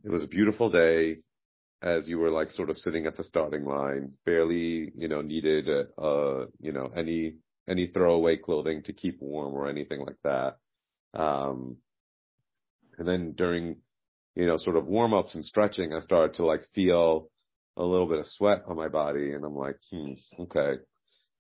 [0.04, 1.20] it was a beautiful day
[1.82, 5.70] as you were like sort of sitting at the starting line, barely, you know, needed,
[5.98, 7.36] uh, you know, any,
[7.70, 10.58] any throwaway clothing to keep warm or anything like that.
[11.14, 11.78] Um,
[12.98, 13.78] and then during,
[14.36, 17.30] you know, sort of warm ups and stretching, I started to like feel
[17.78, 20.74] a little bit of sweat on my body and I'm like, hmm, okay.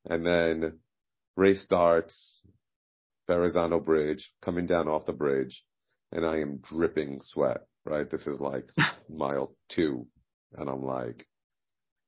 [0.05, 0.79] And then
[1.35, 2.39] race starts,
[3.27, 5.63] Verrazano Bridge, coming down off the bridge,
[6.11, 8.09] and I am dripping sweat, right?
[8.09, 8.69] This is like
[9.09, 10.07] mile two.
[10.55, 11.25] And I'm like,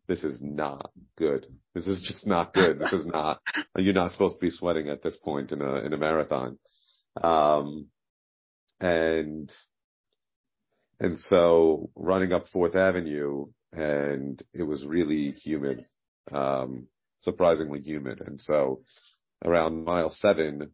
[0.08, 1.48] this is not good.
[1.74, 2.80] This is just not good.
[2.80, 3.42] This is not,
[3.78, 6.60] you're not supposed to be sweating at this point in a, in a marathon.
[7.22, 7.88] Um,
[8.80, 9.52] and,
[11.00, 15.86] and so running up Fourth Avenue and it was really humid,
[16.32, 16.88] um,
[17.20, 18.22] surprisingly humid.
[18.26, 18.82] And so
[19.44, 20.72] around mile seven,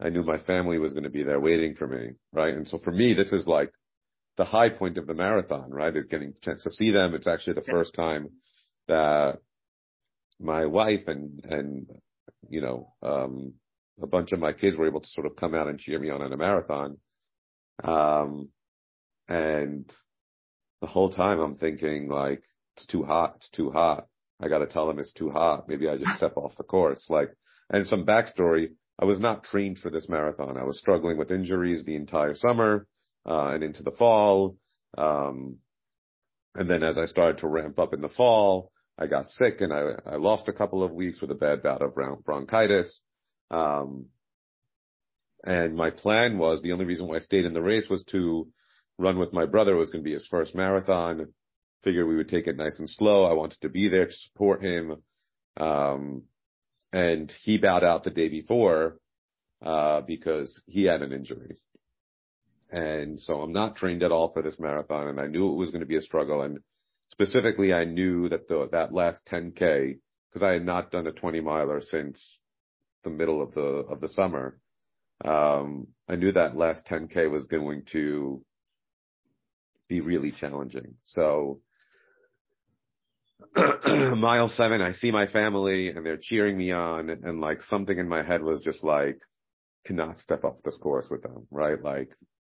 [0.00, 2.54] I knew my family was going to be there waiting for me, right?
[2.54, 3.70] And so for me, this is like
[4.36, 5.96] the high point of the marathon, right?
[5.96, 7.14] Is getting a chance to see them.
[7.14, 8.30] It's actually the first time
[8.88, 9.38] that
[10.40, 11.86] my wife and, and,
[12.48, 13.54] you know, um,
[14.02, 16.10] a bunch of my kids were able to sort of come out and cheer me
[16.10, 16.98] on in a marathon.
[17.82, 18.48] Um,
[19.28, 19.90] and
[20.80, 22.42] the whole time I'm thinking like,
[22.76, 23.34] it's too hot.
[23.36, 24.06] It's too hot.
[24.40, 25.68] I got to tell them it's too hot.
[25.68, 27.06] Maybe I just step off the course.
[27.08, 27.30] Like,
[27.70, 28.70] and some backstory.
[28.98, 30.56] I was not trained for this marathon.
[30.56, 32.86] I was struggling with injuries the entire summer,
[33.26, 34.56] uh, and into the fall.
[34.96, 35.56] Um,
[36.54, 39.72] and then as I started to ramp up in the fall, I got sick and
[39.72, 43.00] I, I lost a couple of weeks with a bad bout of bronchitis.
[43.50, 44.06] Um,
[45.44, 48.48] and my plan was the only reason why I stayed in the race was to
[48.98, 49.74] run with my brother.
[49.74, 51.32] It was going to be his first marathon.
[51.82, 53.24] Figured we would take it nice and slow.
[53.24, 54.96] I wanted to be there to support him.
[55.58, 56.22] Um,
[56.92, 58.96] and he bowed out the day before
[59.62, 61.58] uh, because he had an injury.
[62.70, 65.70] And so I'm not trained at all for this marathon, and I knew it was
[65.70, 66.42] going to be a struggle.
[66.42, 66.60] And
[67.10, 69.98] specifically, I knew that the that last 10k
[70.32, 72.38] because I had not done a 20 miler since
[73.04, 74.58] the middle of the of the summer.
[75.22, 78.42] Um, I knew that last 10k was going to
[79.88, 80.94] be really challenging.
[81.04, 81.60] So
[83.56, 88.08] mile seven, I see my family and they're cheering me on and like something in
[88.08, 89.18] my head was just like,
[89.84, 91.82] cannot step up this course with them, right?
[91.82, 92.10] Like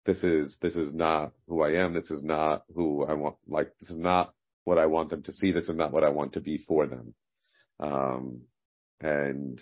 [0.05, 1.93] this is, this is not who I am.
[1.93, 5.31] This is not who I want, like this is not what I want them to
[5.31, 5.51] see.
[5.51, 7.13] This is not what I want to be for them.
[7.79, 8.41] Um,
[9.01, 9.61] and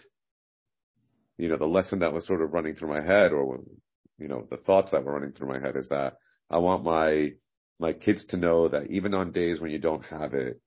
[1.37, 3.59] you know, the lesson that was sort of running through my head or,
[4.17, 6.17] you know, the thoughts that were running through my head is that
[6.49, 7.31] I want my,
[7.79, 10.61] my kids to know that even on days when you don't have it,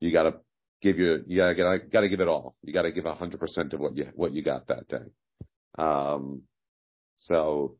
[0.00, 0.34] you got to
[0.82, 2.56] give your you got to got to give it all.
[2.62, 5.06] You got to give a hundred percent of what you what you got that day.
[5.78, 6.42] Um,
[7.16, 7.76] so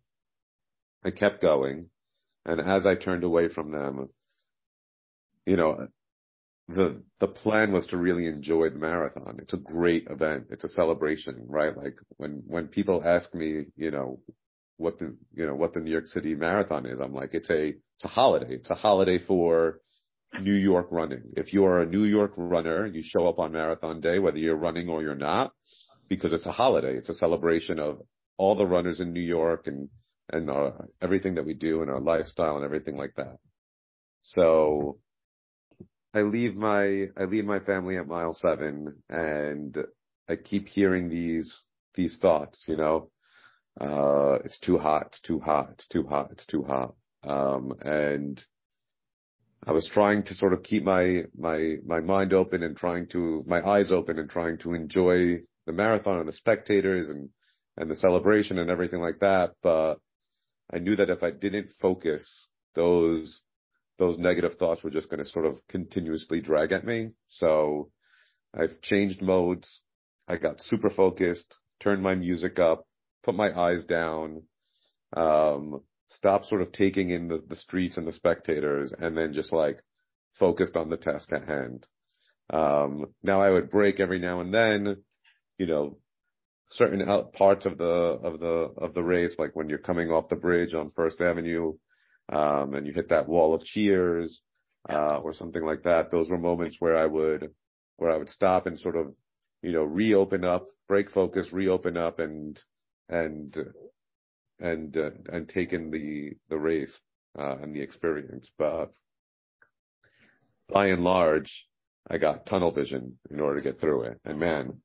[1.05, 1.91] I kept going,
[2.47, 4.09] and as I turned away from them,
[5.45, 5.89] you know,
[6.69, 9.39] the the plan was to really enjoy the marathon.
[9.43, 10.47] It's a great event.
[10.51, 11.77] It's a celebration, right?
[11.77, 14.21] Like when when people ask me, you know,
[14.77, 17.69] what the you know what the New York City Marathon is, I'm like, it's a
[17.69, 18.55] it's a holiday.
[18.55, 19.81] It's a holiday for
[20.41, 21.23] New York running.
[21.37, 24.57] If you are a New York runner, you show up on marathon day, whether you're
[24.57, 25.53] running or you're not,
[26.09, 26.97] because it's a holiday.
[26.97, 28.01] It's a celebration of
[28.39, 29.89] all the runners in New York and,
[30.33, 33.37] and our, everything that we do and our lifestyle and everything like that.
[34.23, 34.99] So
[36.15, 39.77] I leave my, I leave my family at mile seven and
[40.29, 41.63] I keep hearing these,
[41.95, 43.11] these thoughts, you know,
[43.81, 46.95] uh, it's too hot, it's too hot, it's too hot, it's too hot.
[47.25, 48.43] Um, and
[49.67, 53.45] I was trying to sort of keep my my my mind open and trying to
[53.47, 57.29] my eyes open and trying to enjoy the marathon and the spectators and
[57.77, 59.53] and the celebration and everything like that.
[59.63, 59.95] But
[60.73, 63.41] I knew that if I didn't focus, those
[64.03, 67.11] those negative thoughts were just going to sort of continuously drag at me.
[67.29, 67.93] So
[68.53, 69.81] I've changed modes.
[70.27, 72.85] I got super focused, turned my music up,
[73.23, 74.43] put my eyes down,
[75.17, 79.53] um, stop sort of taking in the, the streets and the spectators and then just
[79.53, 79.79] like
[80.37, 81.87] focused on the task at hand.
[82.51, 84.97] Um, now I would break every now and then,
[85.59, 85.99] you know,
[86.71, 90.35] certain parts of the, of the, of the race, like when you're coming off the
[90.35, 91.75] bridge on First Avenue,
[92.31, 94.43] um, and you hit that wall of cheers,
[94.89, 96.11] uh, or something like that.
[96.11, 97.51] Those were moments where I would,
[97.97, 99.15] where I would stop and sort of,
[99.63, 102.61] you know, reopen up, break focus, reopen up and,
[103.09, 103.57] and,
[104.59, 106.99] and, uh, and take in the, the race,
[107.39, 108.51] uh, and the experience.
[108.59, 108.93] But
[110.69, 111.67] by and large,
[112.11, 114.21] I got tunnel vision in order to get through it.
[114.25, 114.81] And man,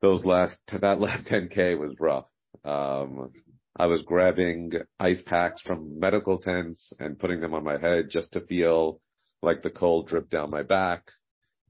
[0.00, 2.26] those last, that last 10K was rough.
[2.64, 3.32] Um,
[3.76, 8.32] I was grabbing ice packs from medical tents and putting them on my head just
[8.32, 9.00] to feel
[9.42, 11.04] like the cold drip down my back.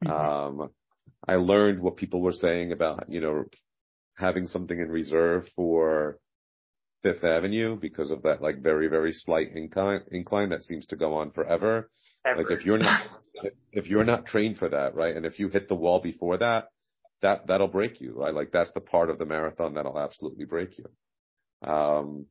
[0.05, 0.61] Mm-hmm.
[0.63, 0.71] Um,
[1.27, 3.45] I learned what people were saying about, you know,
[4.17, 6.19] having something in reserve for
[7.03, 11.15] Fifth Avenue because of that like very, very slight incline, incline that seems to go
[11.15, 11.91] on forever.
[12.27, 12.43] Ever.
[12.43, 13.03] Like if you're not,
[13.73, 15.17] if you're not trained for that, right?
[15.17, 16.69] And if you hit the wall before that,
[17.23, 18.35] that, that'll break you, right?
[18.35, 20.87] Like that's the part of the marathon that'll absolutely break you.
[21.63, 22.27] Um,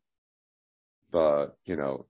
[1.12, 2.06] but you know,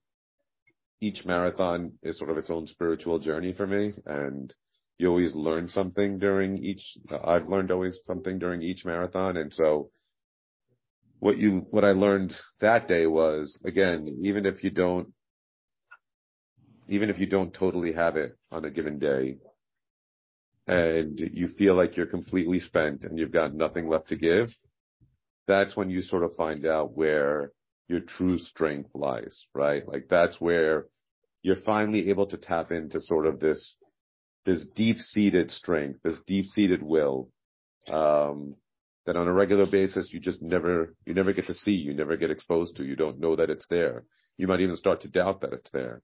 [1.01, 4.53] each marathon is sort of its own spiritual journey for me and
[4.99, 9.37] you always learn something during each, I've learned always something during each marathon.
[9.37, 9.91] And so
[11.19, 15.13] what you, what I learned that day was again, even if you don't,
[16.89, 19.37] even if you don't totally have it on a given day
[20.67, 24.49] and you feel like you're completely spent and you've got nothing left to give,
[25.49, 27.51] that's when you sort of find out where
[27.87, 29.85] your true strength lies, right?
[29.85, 30.85] Like that's where
[31.41, 33.75] you're finally able to tap into sort of this,
[34.45, 37.29] this deep-seated strength, this deep-seated will,
[37.91, 38.55] um,
[39.07, 42.15] that on a regular basis you just never, you never get to see, you never
[42.15, 44.03] get exposed to, you don't know that it's there.
[44.37, 46.03] You might even start to doubt that it's there.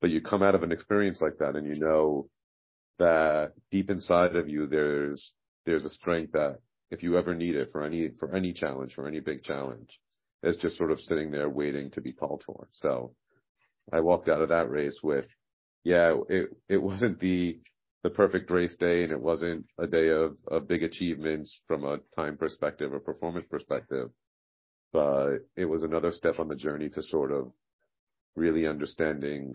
[0.00, 2.30] But you come out of an experience like that and you know
[2.98, 5.34] that deep inside of you there's,
[5.66, 6.60] there's a strength that
[6.90, 10.00] if you ever need it for any, for any challenge, for any big challenge,
[10.42, 12.68] is just sort of sitting there waiting to be called for.
[12.72, 13.14] So
[13.92, 15.26] I walked out of that race with,
[15.84, 17.58] yeah, it, it wasn't the,
[18.02, 21.98] the perfect race day and it wasn't a day of, of big achievements from a
[22.16, 24.10] time perspective or performance perspective,
[24.92, 27.52] but it was another step on the journey to sort of
[28.36, 29.52] really understanding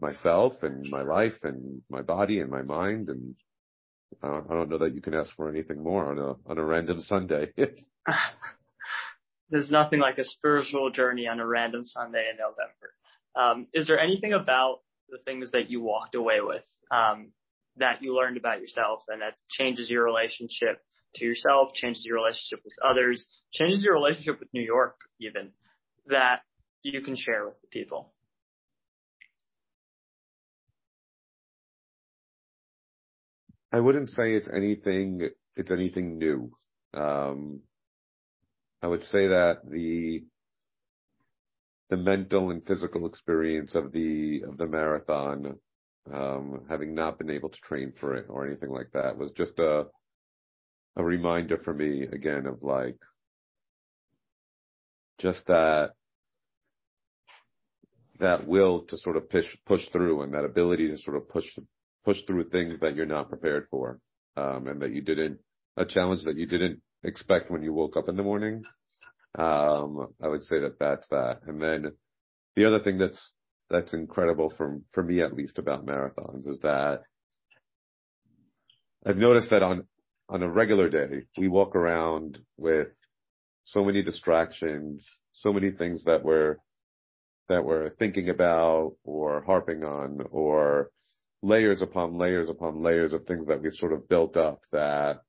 [0.00, 3.08] myself and my life and my body and my mind.
[3.08, 3.34] And
[4.22, 7.00] I don't, know that you can ask for anything more on a, on a random
[7.00, 7.52] Sunday.
[9.50, 12.94] there's nothing like a spiritual journey on a random Sunday in November.
[13.34, 17.32] Um, is there anything about the things that you walked away with um,
[17.76, 20.82] that you learned about yourself and that changes your relationship
[21.16, 25.50] to yourself, changes your relationship with others, changes your relationship with New York even,
[26.06, 26.40] that
[26.82, 28.12] you can share with the people?
[33.72, 36.50] I wouldn't say it's anything, it's anything new.
[36.92, 37.60] Um,
[38.82, 40.24] I would say that the
[41.90, 45.58] the mental and physical experience of the of the marathon,
[46.12, 49.58] um, having not been able to train for it or anything like that, was just
[49.58, 49.86] a
[50.96, 52.98] a reminder for me again of like
[55.18, 55.90] just that
[58.18, 61.46] that will to sort of push push through and that ability to sort of push
[62.04, 63.98] push through things that you're not prepared for
[64.36, 65.38] um, and that you didn't
[65.76, 68.62] a challenge that you didn't expect when you woke up in the morning.
[69.38, 71.40] Um, I would say that that's that.
[71.46, 71.92] And then
[72.56, 73.32] the other thing that's,
[73.70, 77.02] that's incredible for, for me at least about marathons is that
[79.06, 79.84] I've noticed that on,
[80.28, 82.88] on a regular day, we walk around with
[83.64, 86.56] so many distractions, so many things that we're,
[87.48, 90.90] that we're thinking about or harping on or
[91.42, 95.22] layers upon layers upon layers of things that we've sort of built up that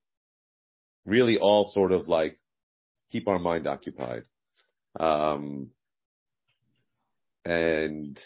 [1.06, 2.40] really all sort of like
[3.12, 4.24] keep our mind occupied.
[5.00, 5.70] Um,
[7.46, 8.20] and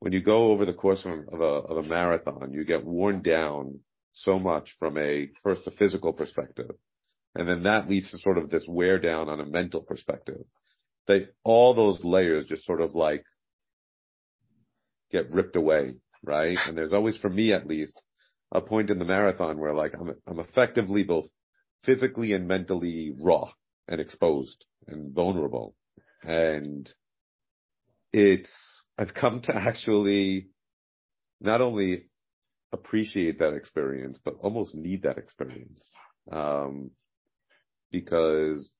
[0.00, 3.22] when you go over the course of, of, a, of a marathon, you get worn
[3.22, 3.80] down
[4.12, 6.72] so much from a first a physical perspective,
[7.34, 10.42] and then that leads to sort of this wear down on a mental perspective.
[11.06, 13.24] They all those layers just sort of like
[15.12, 16.58] get ripped away, right?
[16.66, 18.00] And there's always, for me at least,
[18.52, 21.26] a point in the marathon where like I'm I'm effectively both
[21.84, 23.50] physically and mentally raw
[23.88, 25.74] and exposed and vulnerable.
[26.22, 26.92] And
[28.12, 28.50] it's,
[28.98, 30.48] I've come to actually
[31.40, 32.06] not only
[32.72, 35.84] appreciate that experience, but almost need that experience.
[36.30, 36.90] Um,
[37.90, 38.74] because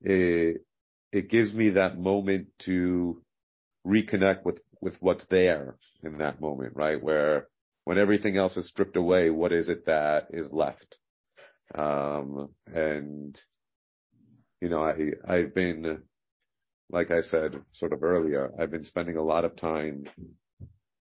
[0.00, 0.64] it,
[1.12, 3.22] it gives me that moment to
[3.86, 7.02] reconnect with, with what's there in that moment, right?
[7.02, 7.48] Where
[7.84, 10.96] when everything else is stripped away, what is it that is left?
[11.74, 13.38] Um, and,
[14.60, 16.02] you know, I, I've been
[16.90, 20.06] like I said sort of earlier, I've been spending a lot of time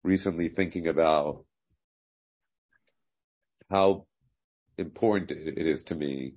[0.03, 1.45] recently thinking about
[3.69, 4.05] how
[4.77, 6.35] important it is to me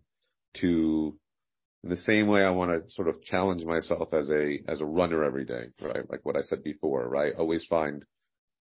[0.54, 1.18] to
[1.84, 4.86] in the same way I want to sort of challenge myself as a as a
[4.86, 6.08] runner every day, right?
[6.10, 7.32] Like what I said before, right?
[7.38, 8.04] Always find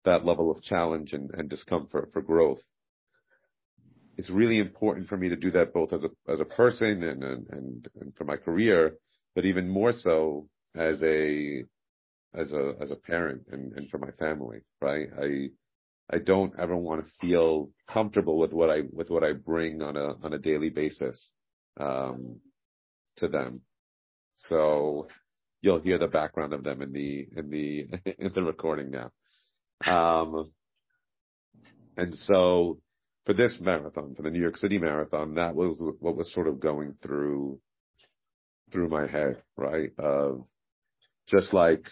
[0.06, 2.62] that level of challenge and, and discomfort for growth.
[4.18, 7.24] It's really important for me to do that both as a as a person and
[7.24, 8.96] and and for my career,
[9.36, 11.64] but even more so as a
[12.34, 15.10] as a as a parent and, and for my family, right?
[15.22, 15.50] I
[16.12, 19.98] I don't ever want to feel comfortable with what I with what I bring on
[19.98, 21.32] a on a daily basis
[21.80, 22.40] um,
[23.20, 23.62] to them.
[24.36, 25.08] So
[25.62, 27.88] you'll hear the background of them in the in the
[28.20, 29.12] in the recording now.
[29.86, 30.52] Um,
[31.98, 32.80] and so
[33.26, 36.60] for this marathon, for the New York City Marathon, that was what was sort of
[36.60, 37.60] going through
[38.72, 39.92] through my head, right?
[39.98, 40.46] Of
[41.28, 41.86] just like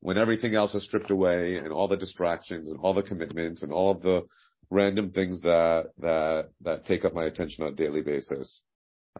[0.00, 3.72] when everything else is stripped away and all the distractions and all the commitments and
[3.72, 4.22] all of the
[4.70, 8.62] random things that that that take up my attention on a daily basis.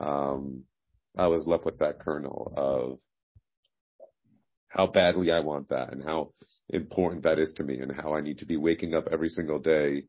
[0.00, 0.64] Um,
[1.16, 2.98] I was left with that kernel of
[4.68, 6.32] how badly I want that and how
[6.70, 9.58] important that is to me and how I need to be waking up every single
[9.58, 10.04] day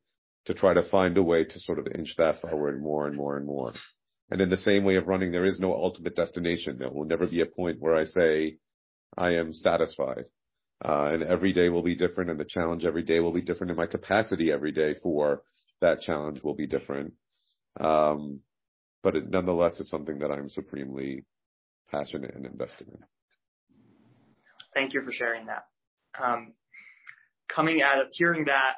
[0.45, 3.37] to try to find a way to sort of inch that forward more and more
[3.37, 3.73] and more.
[4.31, 6.77] And in the same way of running, there is no ultimate destination.
[6.77, 8.57] There will never be a point where I say,
[9.17, 10.25] I am satisfied.
[10.83, 13.71] Uh, and every day will be different and the challenge every day will be different
[13.71, 15.43] and my capacity every day for
[15.81, 17.13] that challenge will be different.
[17.79, 18.41] Um,
[19.03, 21.25] but it, nonetheless, it's something that I'm supremely
[21.91, 22.99] passionate and invested in.
[24.73, 25.65] Thank you for sharing that.
[26.19, 26.53] Um,
[27.47, 28.75] coming out of hearing that,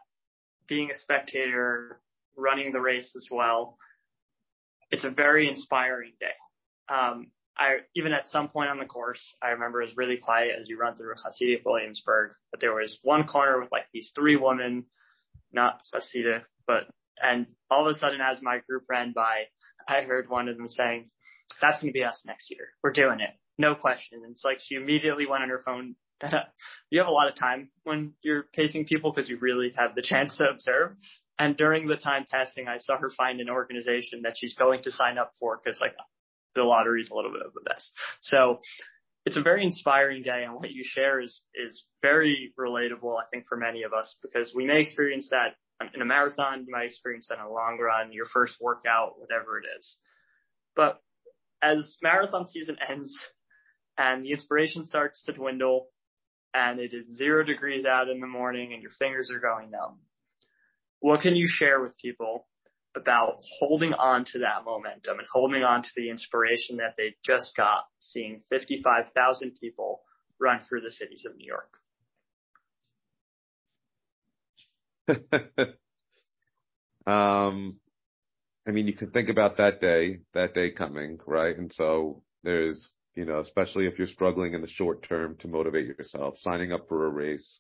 [0.68, 2.02] being a spectator,
[2.36, 3.78] running the race as well,
[4.92, 6.28] it's a very inspiring day.
[6.94, 10.58] Um, I even at some point on the course, I remember it was really quiet
[10.60, 14.36] as you run through Hasidic Williamsburg, but there was one corner with like these three
[14.36, 14.86] women,
[15.54, 16.88] not Hasidic, but
[17.22, 19.46] and all of a sudden as my group ran by,
[19.88, 21.10] I heard one of them saying,
[21.62, 22.70] "That's going to be us next year.
[22.84, 25.96] We're doing it, no question." And it's like she immediately went on her phone.
[26.90, 30.02] you have a lot of time when you're pacing people because you really have the
[30.02, 30.96] chance to observe.
[31.38, 34.92] And during the time testing, I saw her find an organization that she's going to
[34.92, 35.96] sign up for because like
[36.56, 37.92] the lottery is a little bit of a mess.
[38.22, 38.60] So
[39.26, 43.48] it's a very inspiring day and what you share is, is very relatable, I think,
[43.48, 45.56] for many of us because we may experience that
[45.94, 49.60] in a marathon, you might experience that in a long run, your first workout, whatever
[49.60, 49.98] it is.
[50.76, 51.02] But
[51.62, 53.16] as marathon season ends
[53.98, 55.88] and the inspiration starts to dwindle
[56.54, 60.00] and it is zero degrees out in the morning and your fingers are going numb,
[61.00, 62.48] what can you share with people
[62.96, 67.56] about holding on to that momentum and holding on to the inspiration that they just
[67.56, 70.02] got seeing 55,000 people
[70.40, 71.70] run through the cities of New York.
[77.06, 77.80] um,
[78.68, 81.58] I mean, you can think about that day, that day coming, right?
[81.58, 85.88] And so there's, you know, especially if you're struggling in the short term to motivate
[85.88, 87.60] yourself, signing up for a race,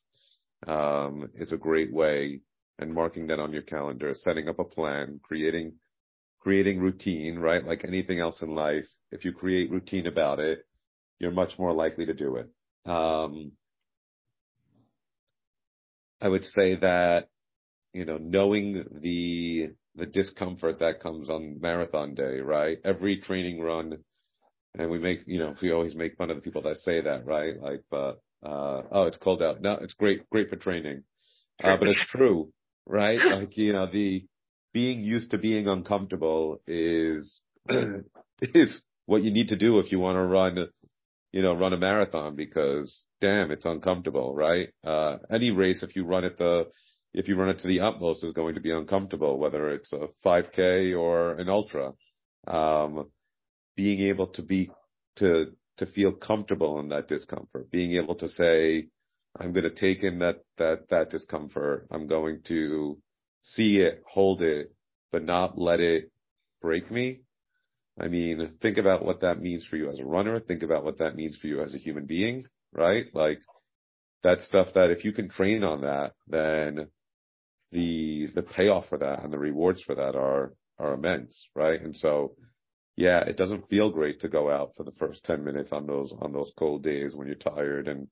[0.68, 2.42] um, is a great way
[2.80, 5.74] and marking that on your calendar, setting up a plan, creating
[6.42, 7.66] creating routine, right?
[7.66, 10.66] Like anything else in life, if you create routine about it,
[11.20, 12.50] you're much more likely to do it.
[12.90, 13.54] Um,
[16.22, 17.30] I would say that,
[17.96, 22.78] you know, knowing the the discomfort that comes on marathon day, right?
[22.84, 24.00] Every training run,
[24.78, 27.26] and we make, you know, we always make fun of the people that say that,
[27.26, 27.60] right?
[27.60, 29.62] Like, but uh, oh, it's cold out.
[29.62, 31.04] No, it's great, great for training.
[31.64, 32.52] Uh, but it's true
[32.86, 33.20] right?
[33.32, 34.26] like, you know, the
[34.74, 37.42] being used to being uncomfortable is,
[38.42, 40.68] is what you need to do if you want to run,
[41.32, 44.70] you know, run a marathon because damn, it's uncomfortable, right?
[44.84, 46.68] Uh, any race, if you run it the,
[47.16, 50.08] if you run it to the utmost is going to be uncomfortable, whether it's a
[50.24, 51.94] 5k or an ultra.
[52.46, 53.10] Um,
[53.76, 54.70] being able to be,
[55.18, 58.88] to, to feel comfortable in that discomfort, being able to say,
[59.40, 61.88] I'm going to take in that, that, that discomfort.
[61.90, 62.98] I'm going to
[63.42, 64.74] see it, hold it,
[65.12, 66.12] but not let it
[66.62, 67.22] break me.
[68.00, 70.40] I mean, think about what that means for you as a runner.
[70.42, 73.06] Think about what that means for you as a human being, right?
[73.14, 73.40] Like
[74.24, 76.88] that stuff that if you can train on that, then
[77.76, 81.80] the, the payoff for that and the rewards for that are, are immense, right?
[81.80, 82.36] And so,
[82.96, 86.14] yeah, it doesn't feel great to go out for the first 10 minutes on those,
[86.22, 88.08] on those cold days when you're tired and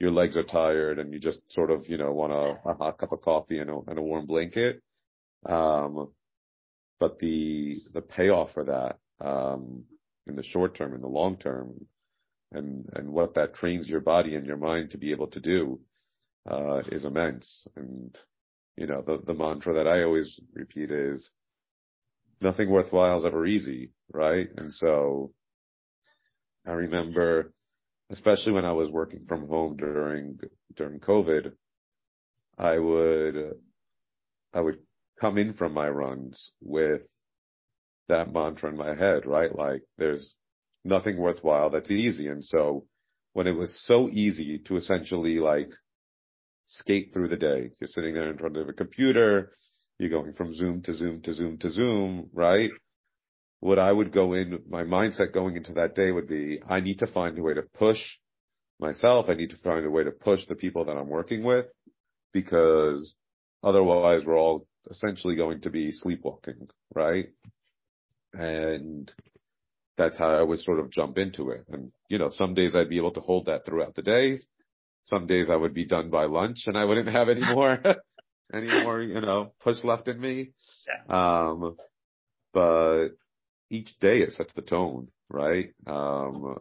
[0.00, 2.98] your legs are tired and you just sort of, you know, want a, a hot
[2.98, 4.82] cup of coffee and a, and a warm blanket.
[5.46, 6.08] Um,
[6.98, 9.84] but the, the payoff for that, um,
[10.26, 11.86] in the short term, in the long term,
[12.50, 15.78] and, and what that trains your body and your mind to be able to do,
[16.50, 17.68] uh, is immense.
[17.76, 18.18] And,
[18.76, 21.30] you know, the, the mantra that I always repeat is
[22.40, 24.48] nothing worthwhile is ever easy, right?
[24.56, 25.32] And so
[26.66, 27.52] I remember,
[28.10, 30.38] especially when I was working from home during,
[30.76, 31.52] during COVID,
[32.58, 33.54] I would,
[34.52, 34.78] I would
[35.20, 37.02] come in from my runs with
[38.08, 39.54] that mantra in my head, right?
[39.54, 40.34] Like there's
[40.84, 42.28] nothing worthwhile that's easy.
[42.28, 42.86] And so
[43.32, 45.70] when it was so easy to essentially like
[46.66, 49.52] skate through the day, you're sitting there in front of a computer,
[49.98, 52.70] you're going from Zoom to Zoom to Zoom to Zoom, right?
[53.60, 56.98] What I would go in, my mindset going into that day would be, I need
[56.98, 58.00] to find a way to push
[58.78, 59.26] myself.
[59.28, 61.66] I need to find a way to push the people that I'm working with
[62.32, 63.14] because
[63.62, 67.26] otherwise we're all essentially going to be sleepwalking, right?
[68.32, 69.10] And
[69.96, 71.64] that's how I would sort of jump into it.
[71.68, 74.46] And, you know, some days I'd be able to hold that throughout the days.
[75.04, 77.78] Some days I would be done by lunch and I wouldn't have any more,
[78.52, 80.52] any more, you know, push left in me.
[80.86, 81.48] Yeah.
[81.48, 81.76] Um,
[82.52, 83.10] but
[83.70, 85.70] each day it sets the tone, right?
[85.86, 86.58] Um,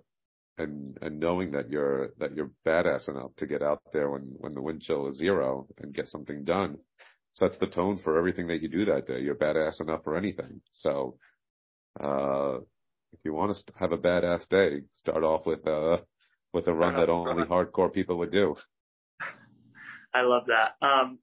[0.57, 4.53] and, and knowing that you're, that you're badass enough to get out there when, when
[4.53, 6.77] the wind chill is zero and get something done
[7.33, 9.19] sets the tone for everything that you do that day.
[9.19, 10.61] You're badass enough for anything.
[10.71, 11.17] So,
[11.99, 12.57] uh,
[13.13, 15.97] if you want to have a badass day, start off with uh
[16.53, 18.55] with a run that only hardcore people would do.
[20.13, 20.85] I love that.
[20.85, 21.19] Um,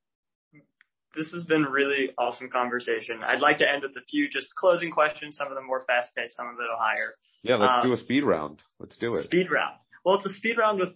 [1.16, 3.20] this has been really awesome conversation.
[3.24, 5.36] I'd like to end with a few just closing questions.
[5.36, 7.12] Some of them more fast paced, some of them higher.
[7.42, 8.62] Yeah, let's um, do a speed round.
[8.78, 9.24] Let's do it.
[9.24, 9.76] Speed round.
[10.04, 10.90] Well, it's a speed round with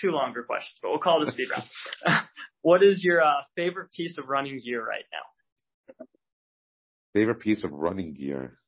[0.00, 2.26] two longer questions, but we'll call it a speed round.
[2.62, 6.06] what is your uh, favorite piece of running gear right now?
[7.14, 8.58] Favorite piece of running gear.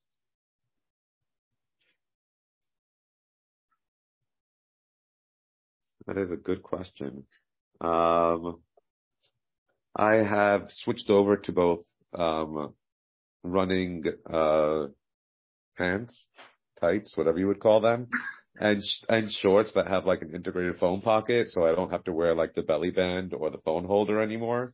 [6.07, 7.25] That is a good question.
[7.81, 8.61] Um,
[9.97, 12.75] I have switched over to both um,
[13.43, 14.87] running uh,
[15.77, 16.27] pants,
[16.81, 18.09] tights, whatever you would call them,
[18.57, 22.13] and and shorts that have like an integrated phone pocket, so I don't have to
[22.13, 24.73] wear like the belly band or the phone holder anymore.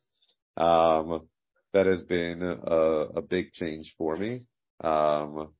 [0.56, 1.28] Um,
[1.72, 2.76] that has been a,
[3.18, 4.42] a big change for me.
[4.82, 5.50] Um,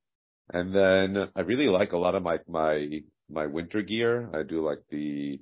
[0.53, 4.29] and then I really like a lot of my my my winter gear.
[4.33, 5.39] I do like the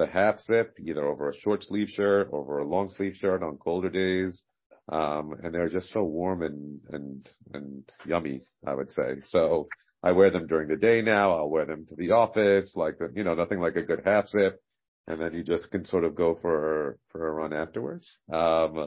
[0.00, 3.58] the half zip, either over a short sleeve shirt, over a long sleeve shirt on
[3.58, 4.42] colder days.
[4.88, 9.20] Um, and they're just so warm and, and, and yummy, I would say.
[9.26, 9.68] So
[10.02, 11.36] I wear them during the day now.
[11.36, 14.58] I'll wear them to the office, like, you know, nothing like a good half zip.
[15.06, 18.16] And then you just can sort of go for, for a run afterwards.
[18.32, 18.86] Um,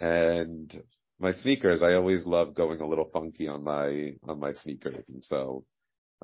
[0.00, 0.82] and
[1.18, 5.04] my sneakers, I always love going a little funky on my, on my sneakers.
[5.12, 5.64] And so,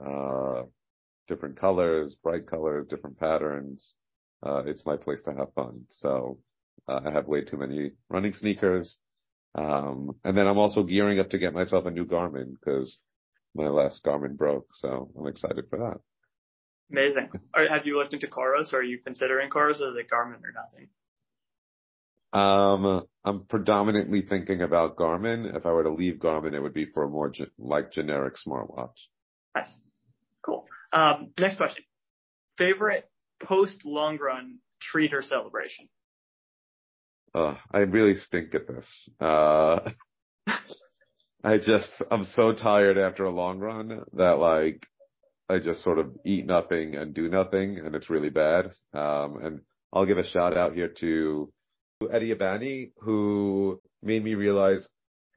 [0.01, 0.63] uh,
[1.29, 3.95] different colors, bright colors, different patterns.
[4.43, 5.85] Uh, it's my place to have fun.
[5.91, 6.39] So
[6.89, 8.99] uh, I have way too many running sneakers.
[9.55, 12.99] Um, and then I'm also gearing up to get myself a new Garmin because
[13.55, 14.69] my last Garmin broke.
[14.75, 16.01] So I'm excited for that.
[16.91, 17.31] Amazing.
[17.55, 20.41] Are, have you looked into Coros or are you considering Coros or is it Garmin
[20.45, 20.89] or nothing?
[22.33, 25.57] Um, I'm predominantly thinking about Garmin.
[25.57, 28.35] If I were to leave Garmin, it would be for a more ge- like generic
[28.47, 29.09] smartwatch.
[29.55, 29.75] Nice.
[30.97, 31.85] Um, next question.
[32.57, 33.07] Favorite
[33.43, 35.89] post long run treat or celebration?
[37.71, 38.87] I really stink at this.
[39.21, 39.91] Uh,
[41.45, 44.87] I just, I'm so tired after a long run that like,
[45.51, 48.73] I just sort of eat nothing and do nothing and it's really bad.
[48.95, 49.61] Um, and
[49.93, 51.53] I'll give a shout out here to
[52.11, 54.89] Eddie Abani who made me realize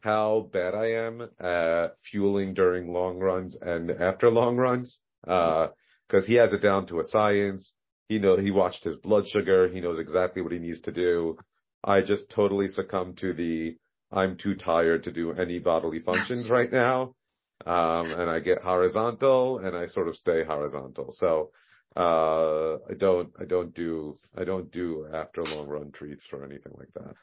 [0.01, 4.99] how bad I am at fueling during long runs and after long runs.
[5.27, 5.67] Uh,
[6.09, 7.73] cause he has it down to a science.
[8.07, 9.67] He know, he watched his blood sugar.
[9.67, 11.37] He knows exactly what he needs to do.
[11.83, 13.77] I just totally succumb to the,
[14.11, 17.13] I'm too tired to do any bodily functions right now.
[17.65, 21.09] Um, and I get horizontal and I sort of stay horizontal.
[21.11, 21.51] So,
[21.95, 26.73] uh, I don't, I don't do, I don't do after long run treats or anything
[26.77, 27.15] like that.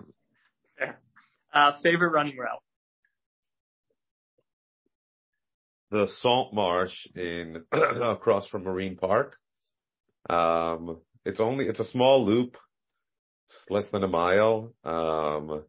[0.78, 1.00] Fair.
[1.52, 2.62] Uh, favorite running route?
[5.90, 9.36] The Salt Marsh in across from Marine Park.
[10.28, 12.56] Um, it's only it's a small loop,
[13.46, 14.74] it's less than a mile.
[14.84, 15.64] Um,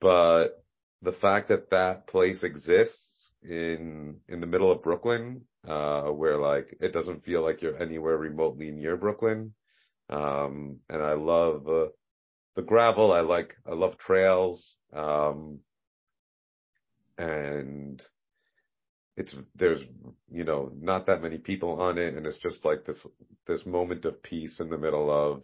[0.00, 0.64] but
[1.02, 6.76] the fact that that place exists in in the middle of Brooklyn, uh, where like
[6.80, 9.54] it doesn't feel like you're anywhere remotely near Brooklyn,
[10.08, 11.86] um, and I love uh,
[12.56, 13.12] the gravel.
[13.12, 15.60] I like I love trails, um,
[17.18, 18.02] and
[19.16, 19.82] it's there's
[20.30, 23.04] you know not that many people on it and it's just like this
[23.46, 25.42] this moment of peace in the middle of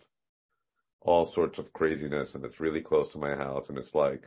[1.00, 4.24] all sorts of craziness and it's really close to my house and it's like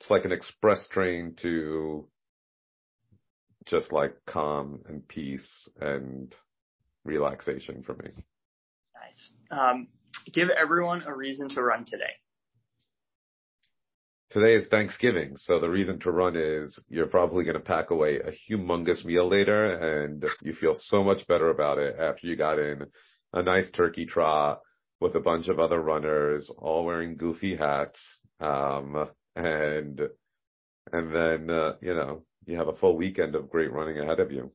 [0.00, 2.06] it's like an express train to
[3.66, 6.34] just like calm and peace and
[7.04, 8.10] relaxation for me.
[9.00, 9.30] Nice.
[9.50, 9.88] Um,
[10.32, 12.12] give everyone a reason to run today.
[14.34, 18.18] Today is Thanksgiving, so the reason to run is you're probably going to pack away
[18.18, 22.58] a humongous meal later and you feel so much better about it after you got
[22.58, 22.84] in
[23.32, 24.60] a nice turkey trot
[25.00, 28.00] with a bunch of other runners all wearing goofy hats.
[28.40, 30.00] Um, and,
[30.92, 34.32] and then, uh, you know, you have a full weekend of great running ahead of
[34.32, 34.50] you.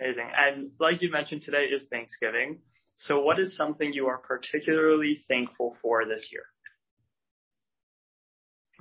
[0.00, 0.28] Amazing.
[0.36, 2.58] And like you mentioned, today is Thanksgiving.
[2.96, 6.42] So what is something you are particularly thankful for this year?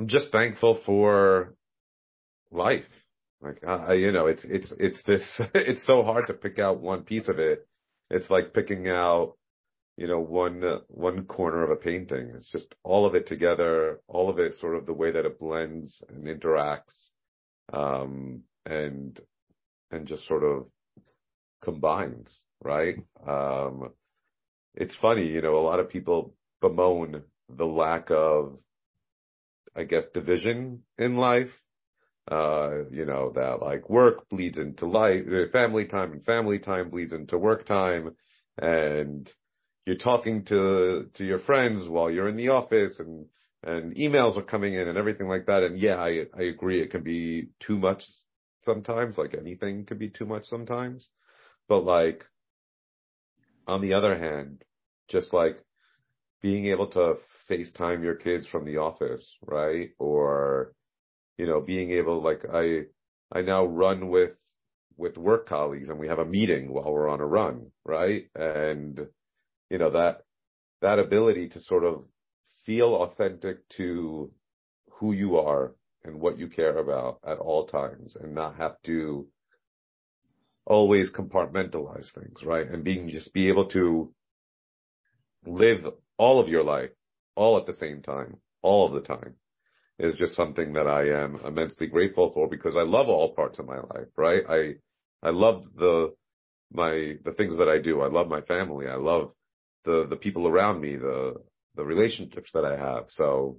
[0.02, 1.54] I'm just thankful for
[2.50, 2.90] life.
[3.40, 7.04] Like, I, you know, it's, it's, it's this, it's so hard to pick out one
[7.04, 7.68] piece of it.
[8.10, 9.36] It's like picking out,
[9.98, 12.32] you know, one, uh, one corner of a painting.
[12.36, 15.38] It's just all of it together, all of it sort of the way that it
[15.38, 17.10] blends and interacts,
[17.72, 19.22] um, and,
[19.92, 20.66] and just sort of
[21.62, 22.96] combines, right?
[23.28, 23.92] Um,
[24.74, 27.22] it's funny, you know, a lot of people bemoan
[27.56, 28.58] the lack of,
[29.76, 31.52] I guess, division in life.
[32.30, 36.90] Uh, you know, that like work bleeds into life, uh, family time and family time
[36.90, 38.16] bleeds into work time.
[38.58, 39.30] And
[39.86, 43.26] you're talking to, to your friends while you're in the office and,
[43.64, 45.64] and emails are coming in and everything like that.
[45.64, 46.82] And yeah, I, I agree.
[46.82, 48.04] It can be too much
[48.62, 51.10] sometimes, like anything can be too much sometimes.
[51.68, 52.24] But like,
[53.68, 54.64] on the other hand,
[55.08, 55.58] just like
[56.42, 57.16] being able to
[57.52, 59.90] FaceTime your kids from the office, right?
[60.00, 60.74] Or,
[61.38, 62.84] you know, being able, like I,
[63.32, 64.38] I now run with,
[64.98, 68.26] with work colleagues and we have a meeting while we're on a run, right?
[68.36, 69.08] And,
[69.70, 70.22] you know, that,
[70.82, 72.06] that ability to sort of
[72.66, 74.32] feel authentic to
[74.94, 79.28] who you are and what you care about at all times and not have to
[80.66, 82.68] always compartmentalize things, right?
[82.68, 84.14] And being just be able to
[85.46, 85.86] live
[86.18, 86.92] all of your life
[87.36, 89.36] all at the same time, all of the time
[90.00, 93.68] is just something that I am immensely grateful for because I love all parts of
[93.68, 94.44] my life, right?
[94.50, 96.14] I, I love the,
[96.72, 98.02] my, the things that I do.
[98.02, 98.88] I love my family.
[98.88, 99.32] I love
[99.86, 101.36] the, the people around me, the,
[101.76, 103.06] the relationships that I have.
[103.10, 103.58] So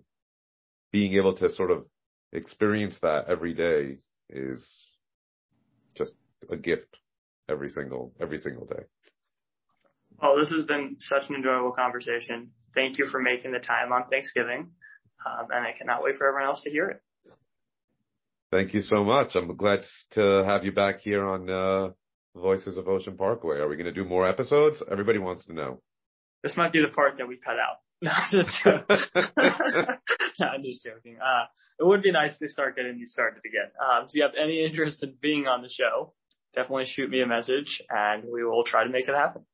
[0.91, 1.87] being able to sort of
[2.33, 3.99] experience that every day
[4.29, 4.69] is
[5.95, 6.13] just
[6.51, 6.97] a gift
[7.49, 8.85] every single, every single day.
[10.21, 12.51] Well, this has been such an enjoyable conversation.
[12.75, 14.71] Thank you for making the time on Thanksgiving.
[15.25, 17.03] Um, and I cannot wait for everyone else to hear it.
[18.51, 19.35] Thank you so much.
[19.35, 19.81] I'm glad
[20.13, 21.91] to have you back here on uh,
[22.35, 23.59] Voices of Ocean Parkway.
[23.59, 24.83] Are we going to do more episodes?
[24.91, 25.81] Everybody wants to know.
[26.43, 27.79] This might be the part that we cut out.
[28.03, 28.51] No, I'm just
[30.41, 31.17] no, I'm just joking.
[31.25, 31.45] Uh,
[31.79, 33.71] it would be nice to start getting these started again.
[33.81, 36.13] Um, if you have any interest in being on the show,
[36.53, 39.45] definitely shoot me a message and we will try to make it happen.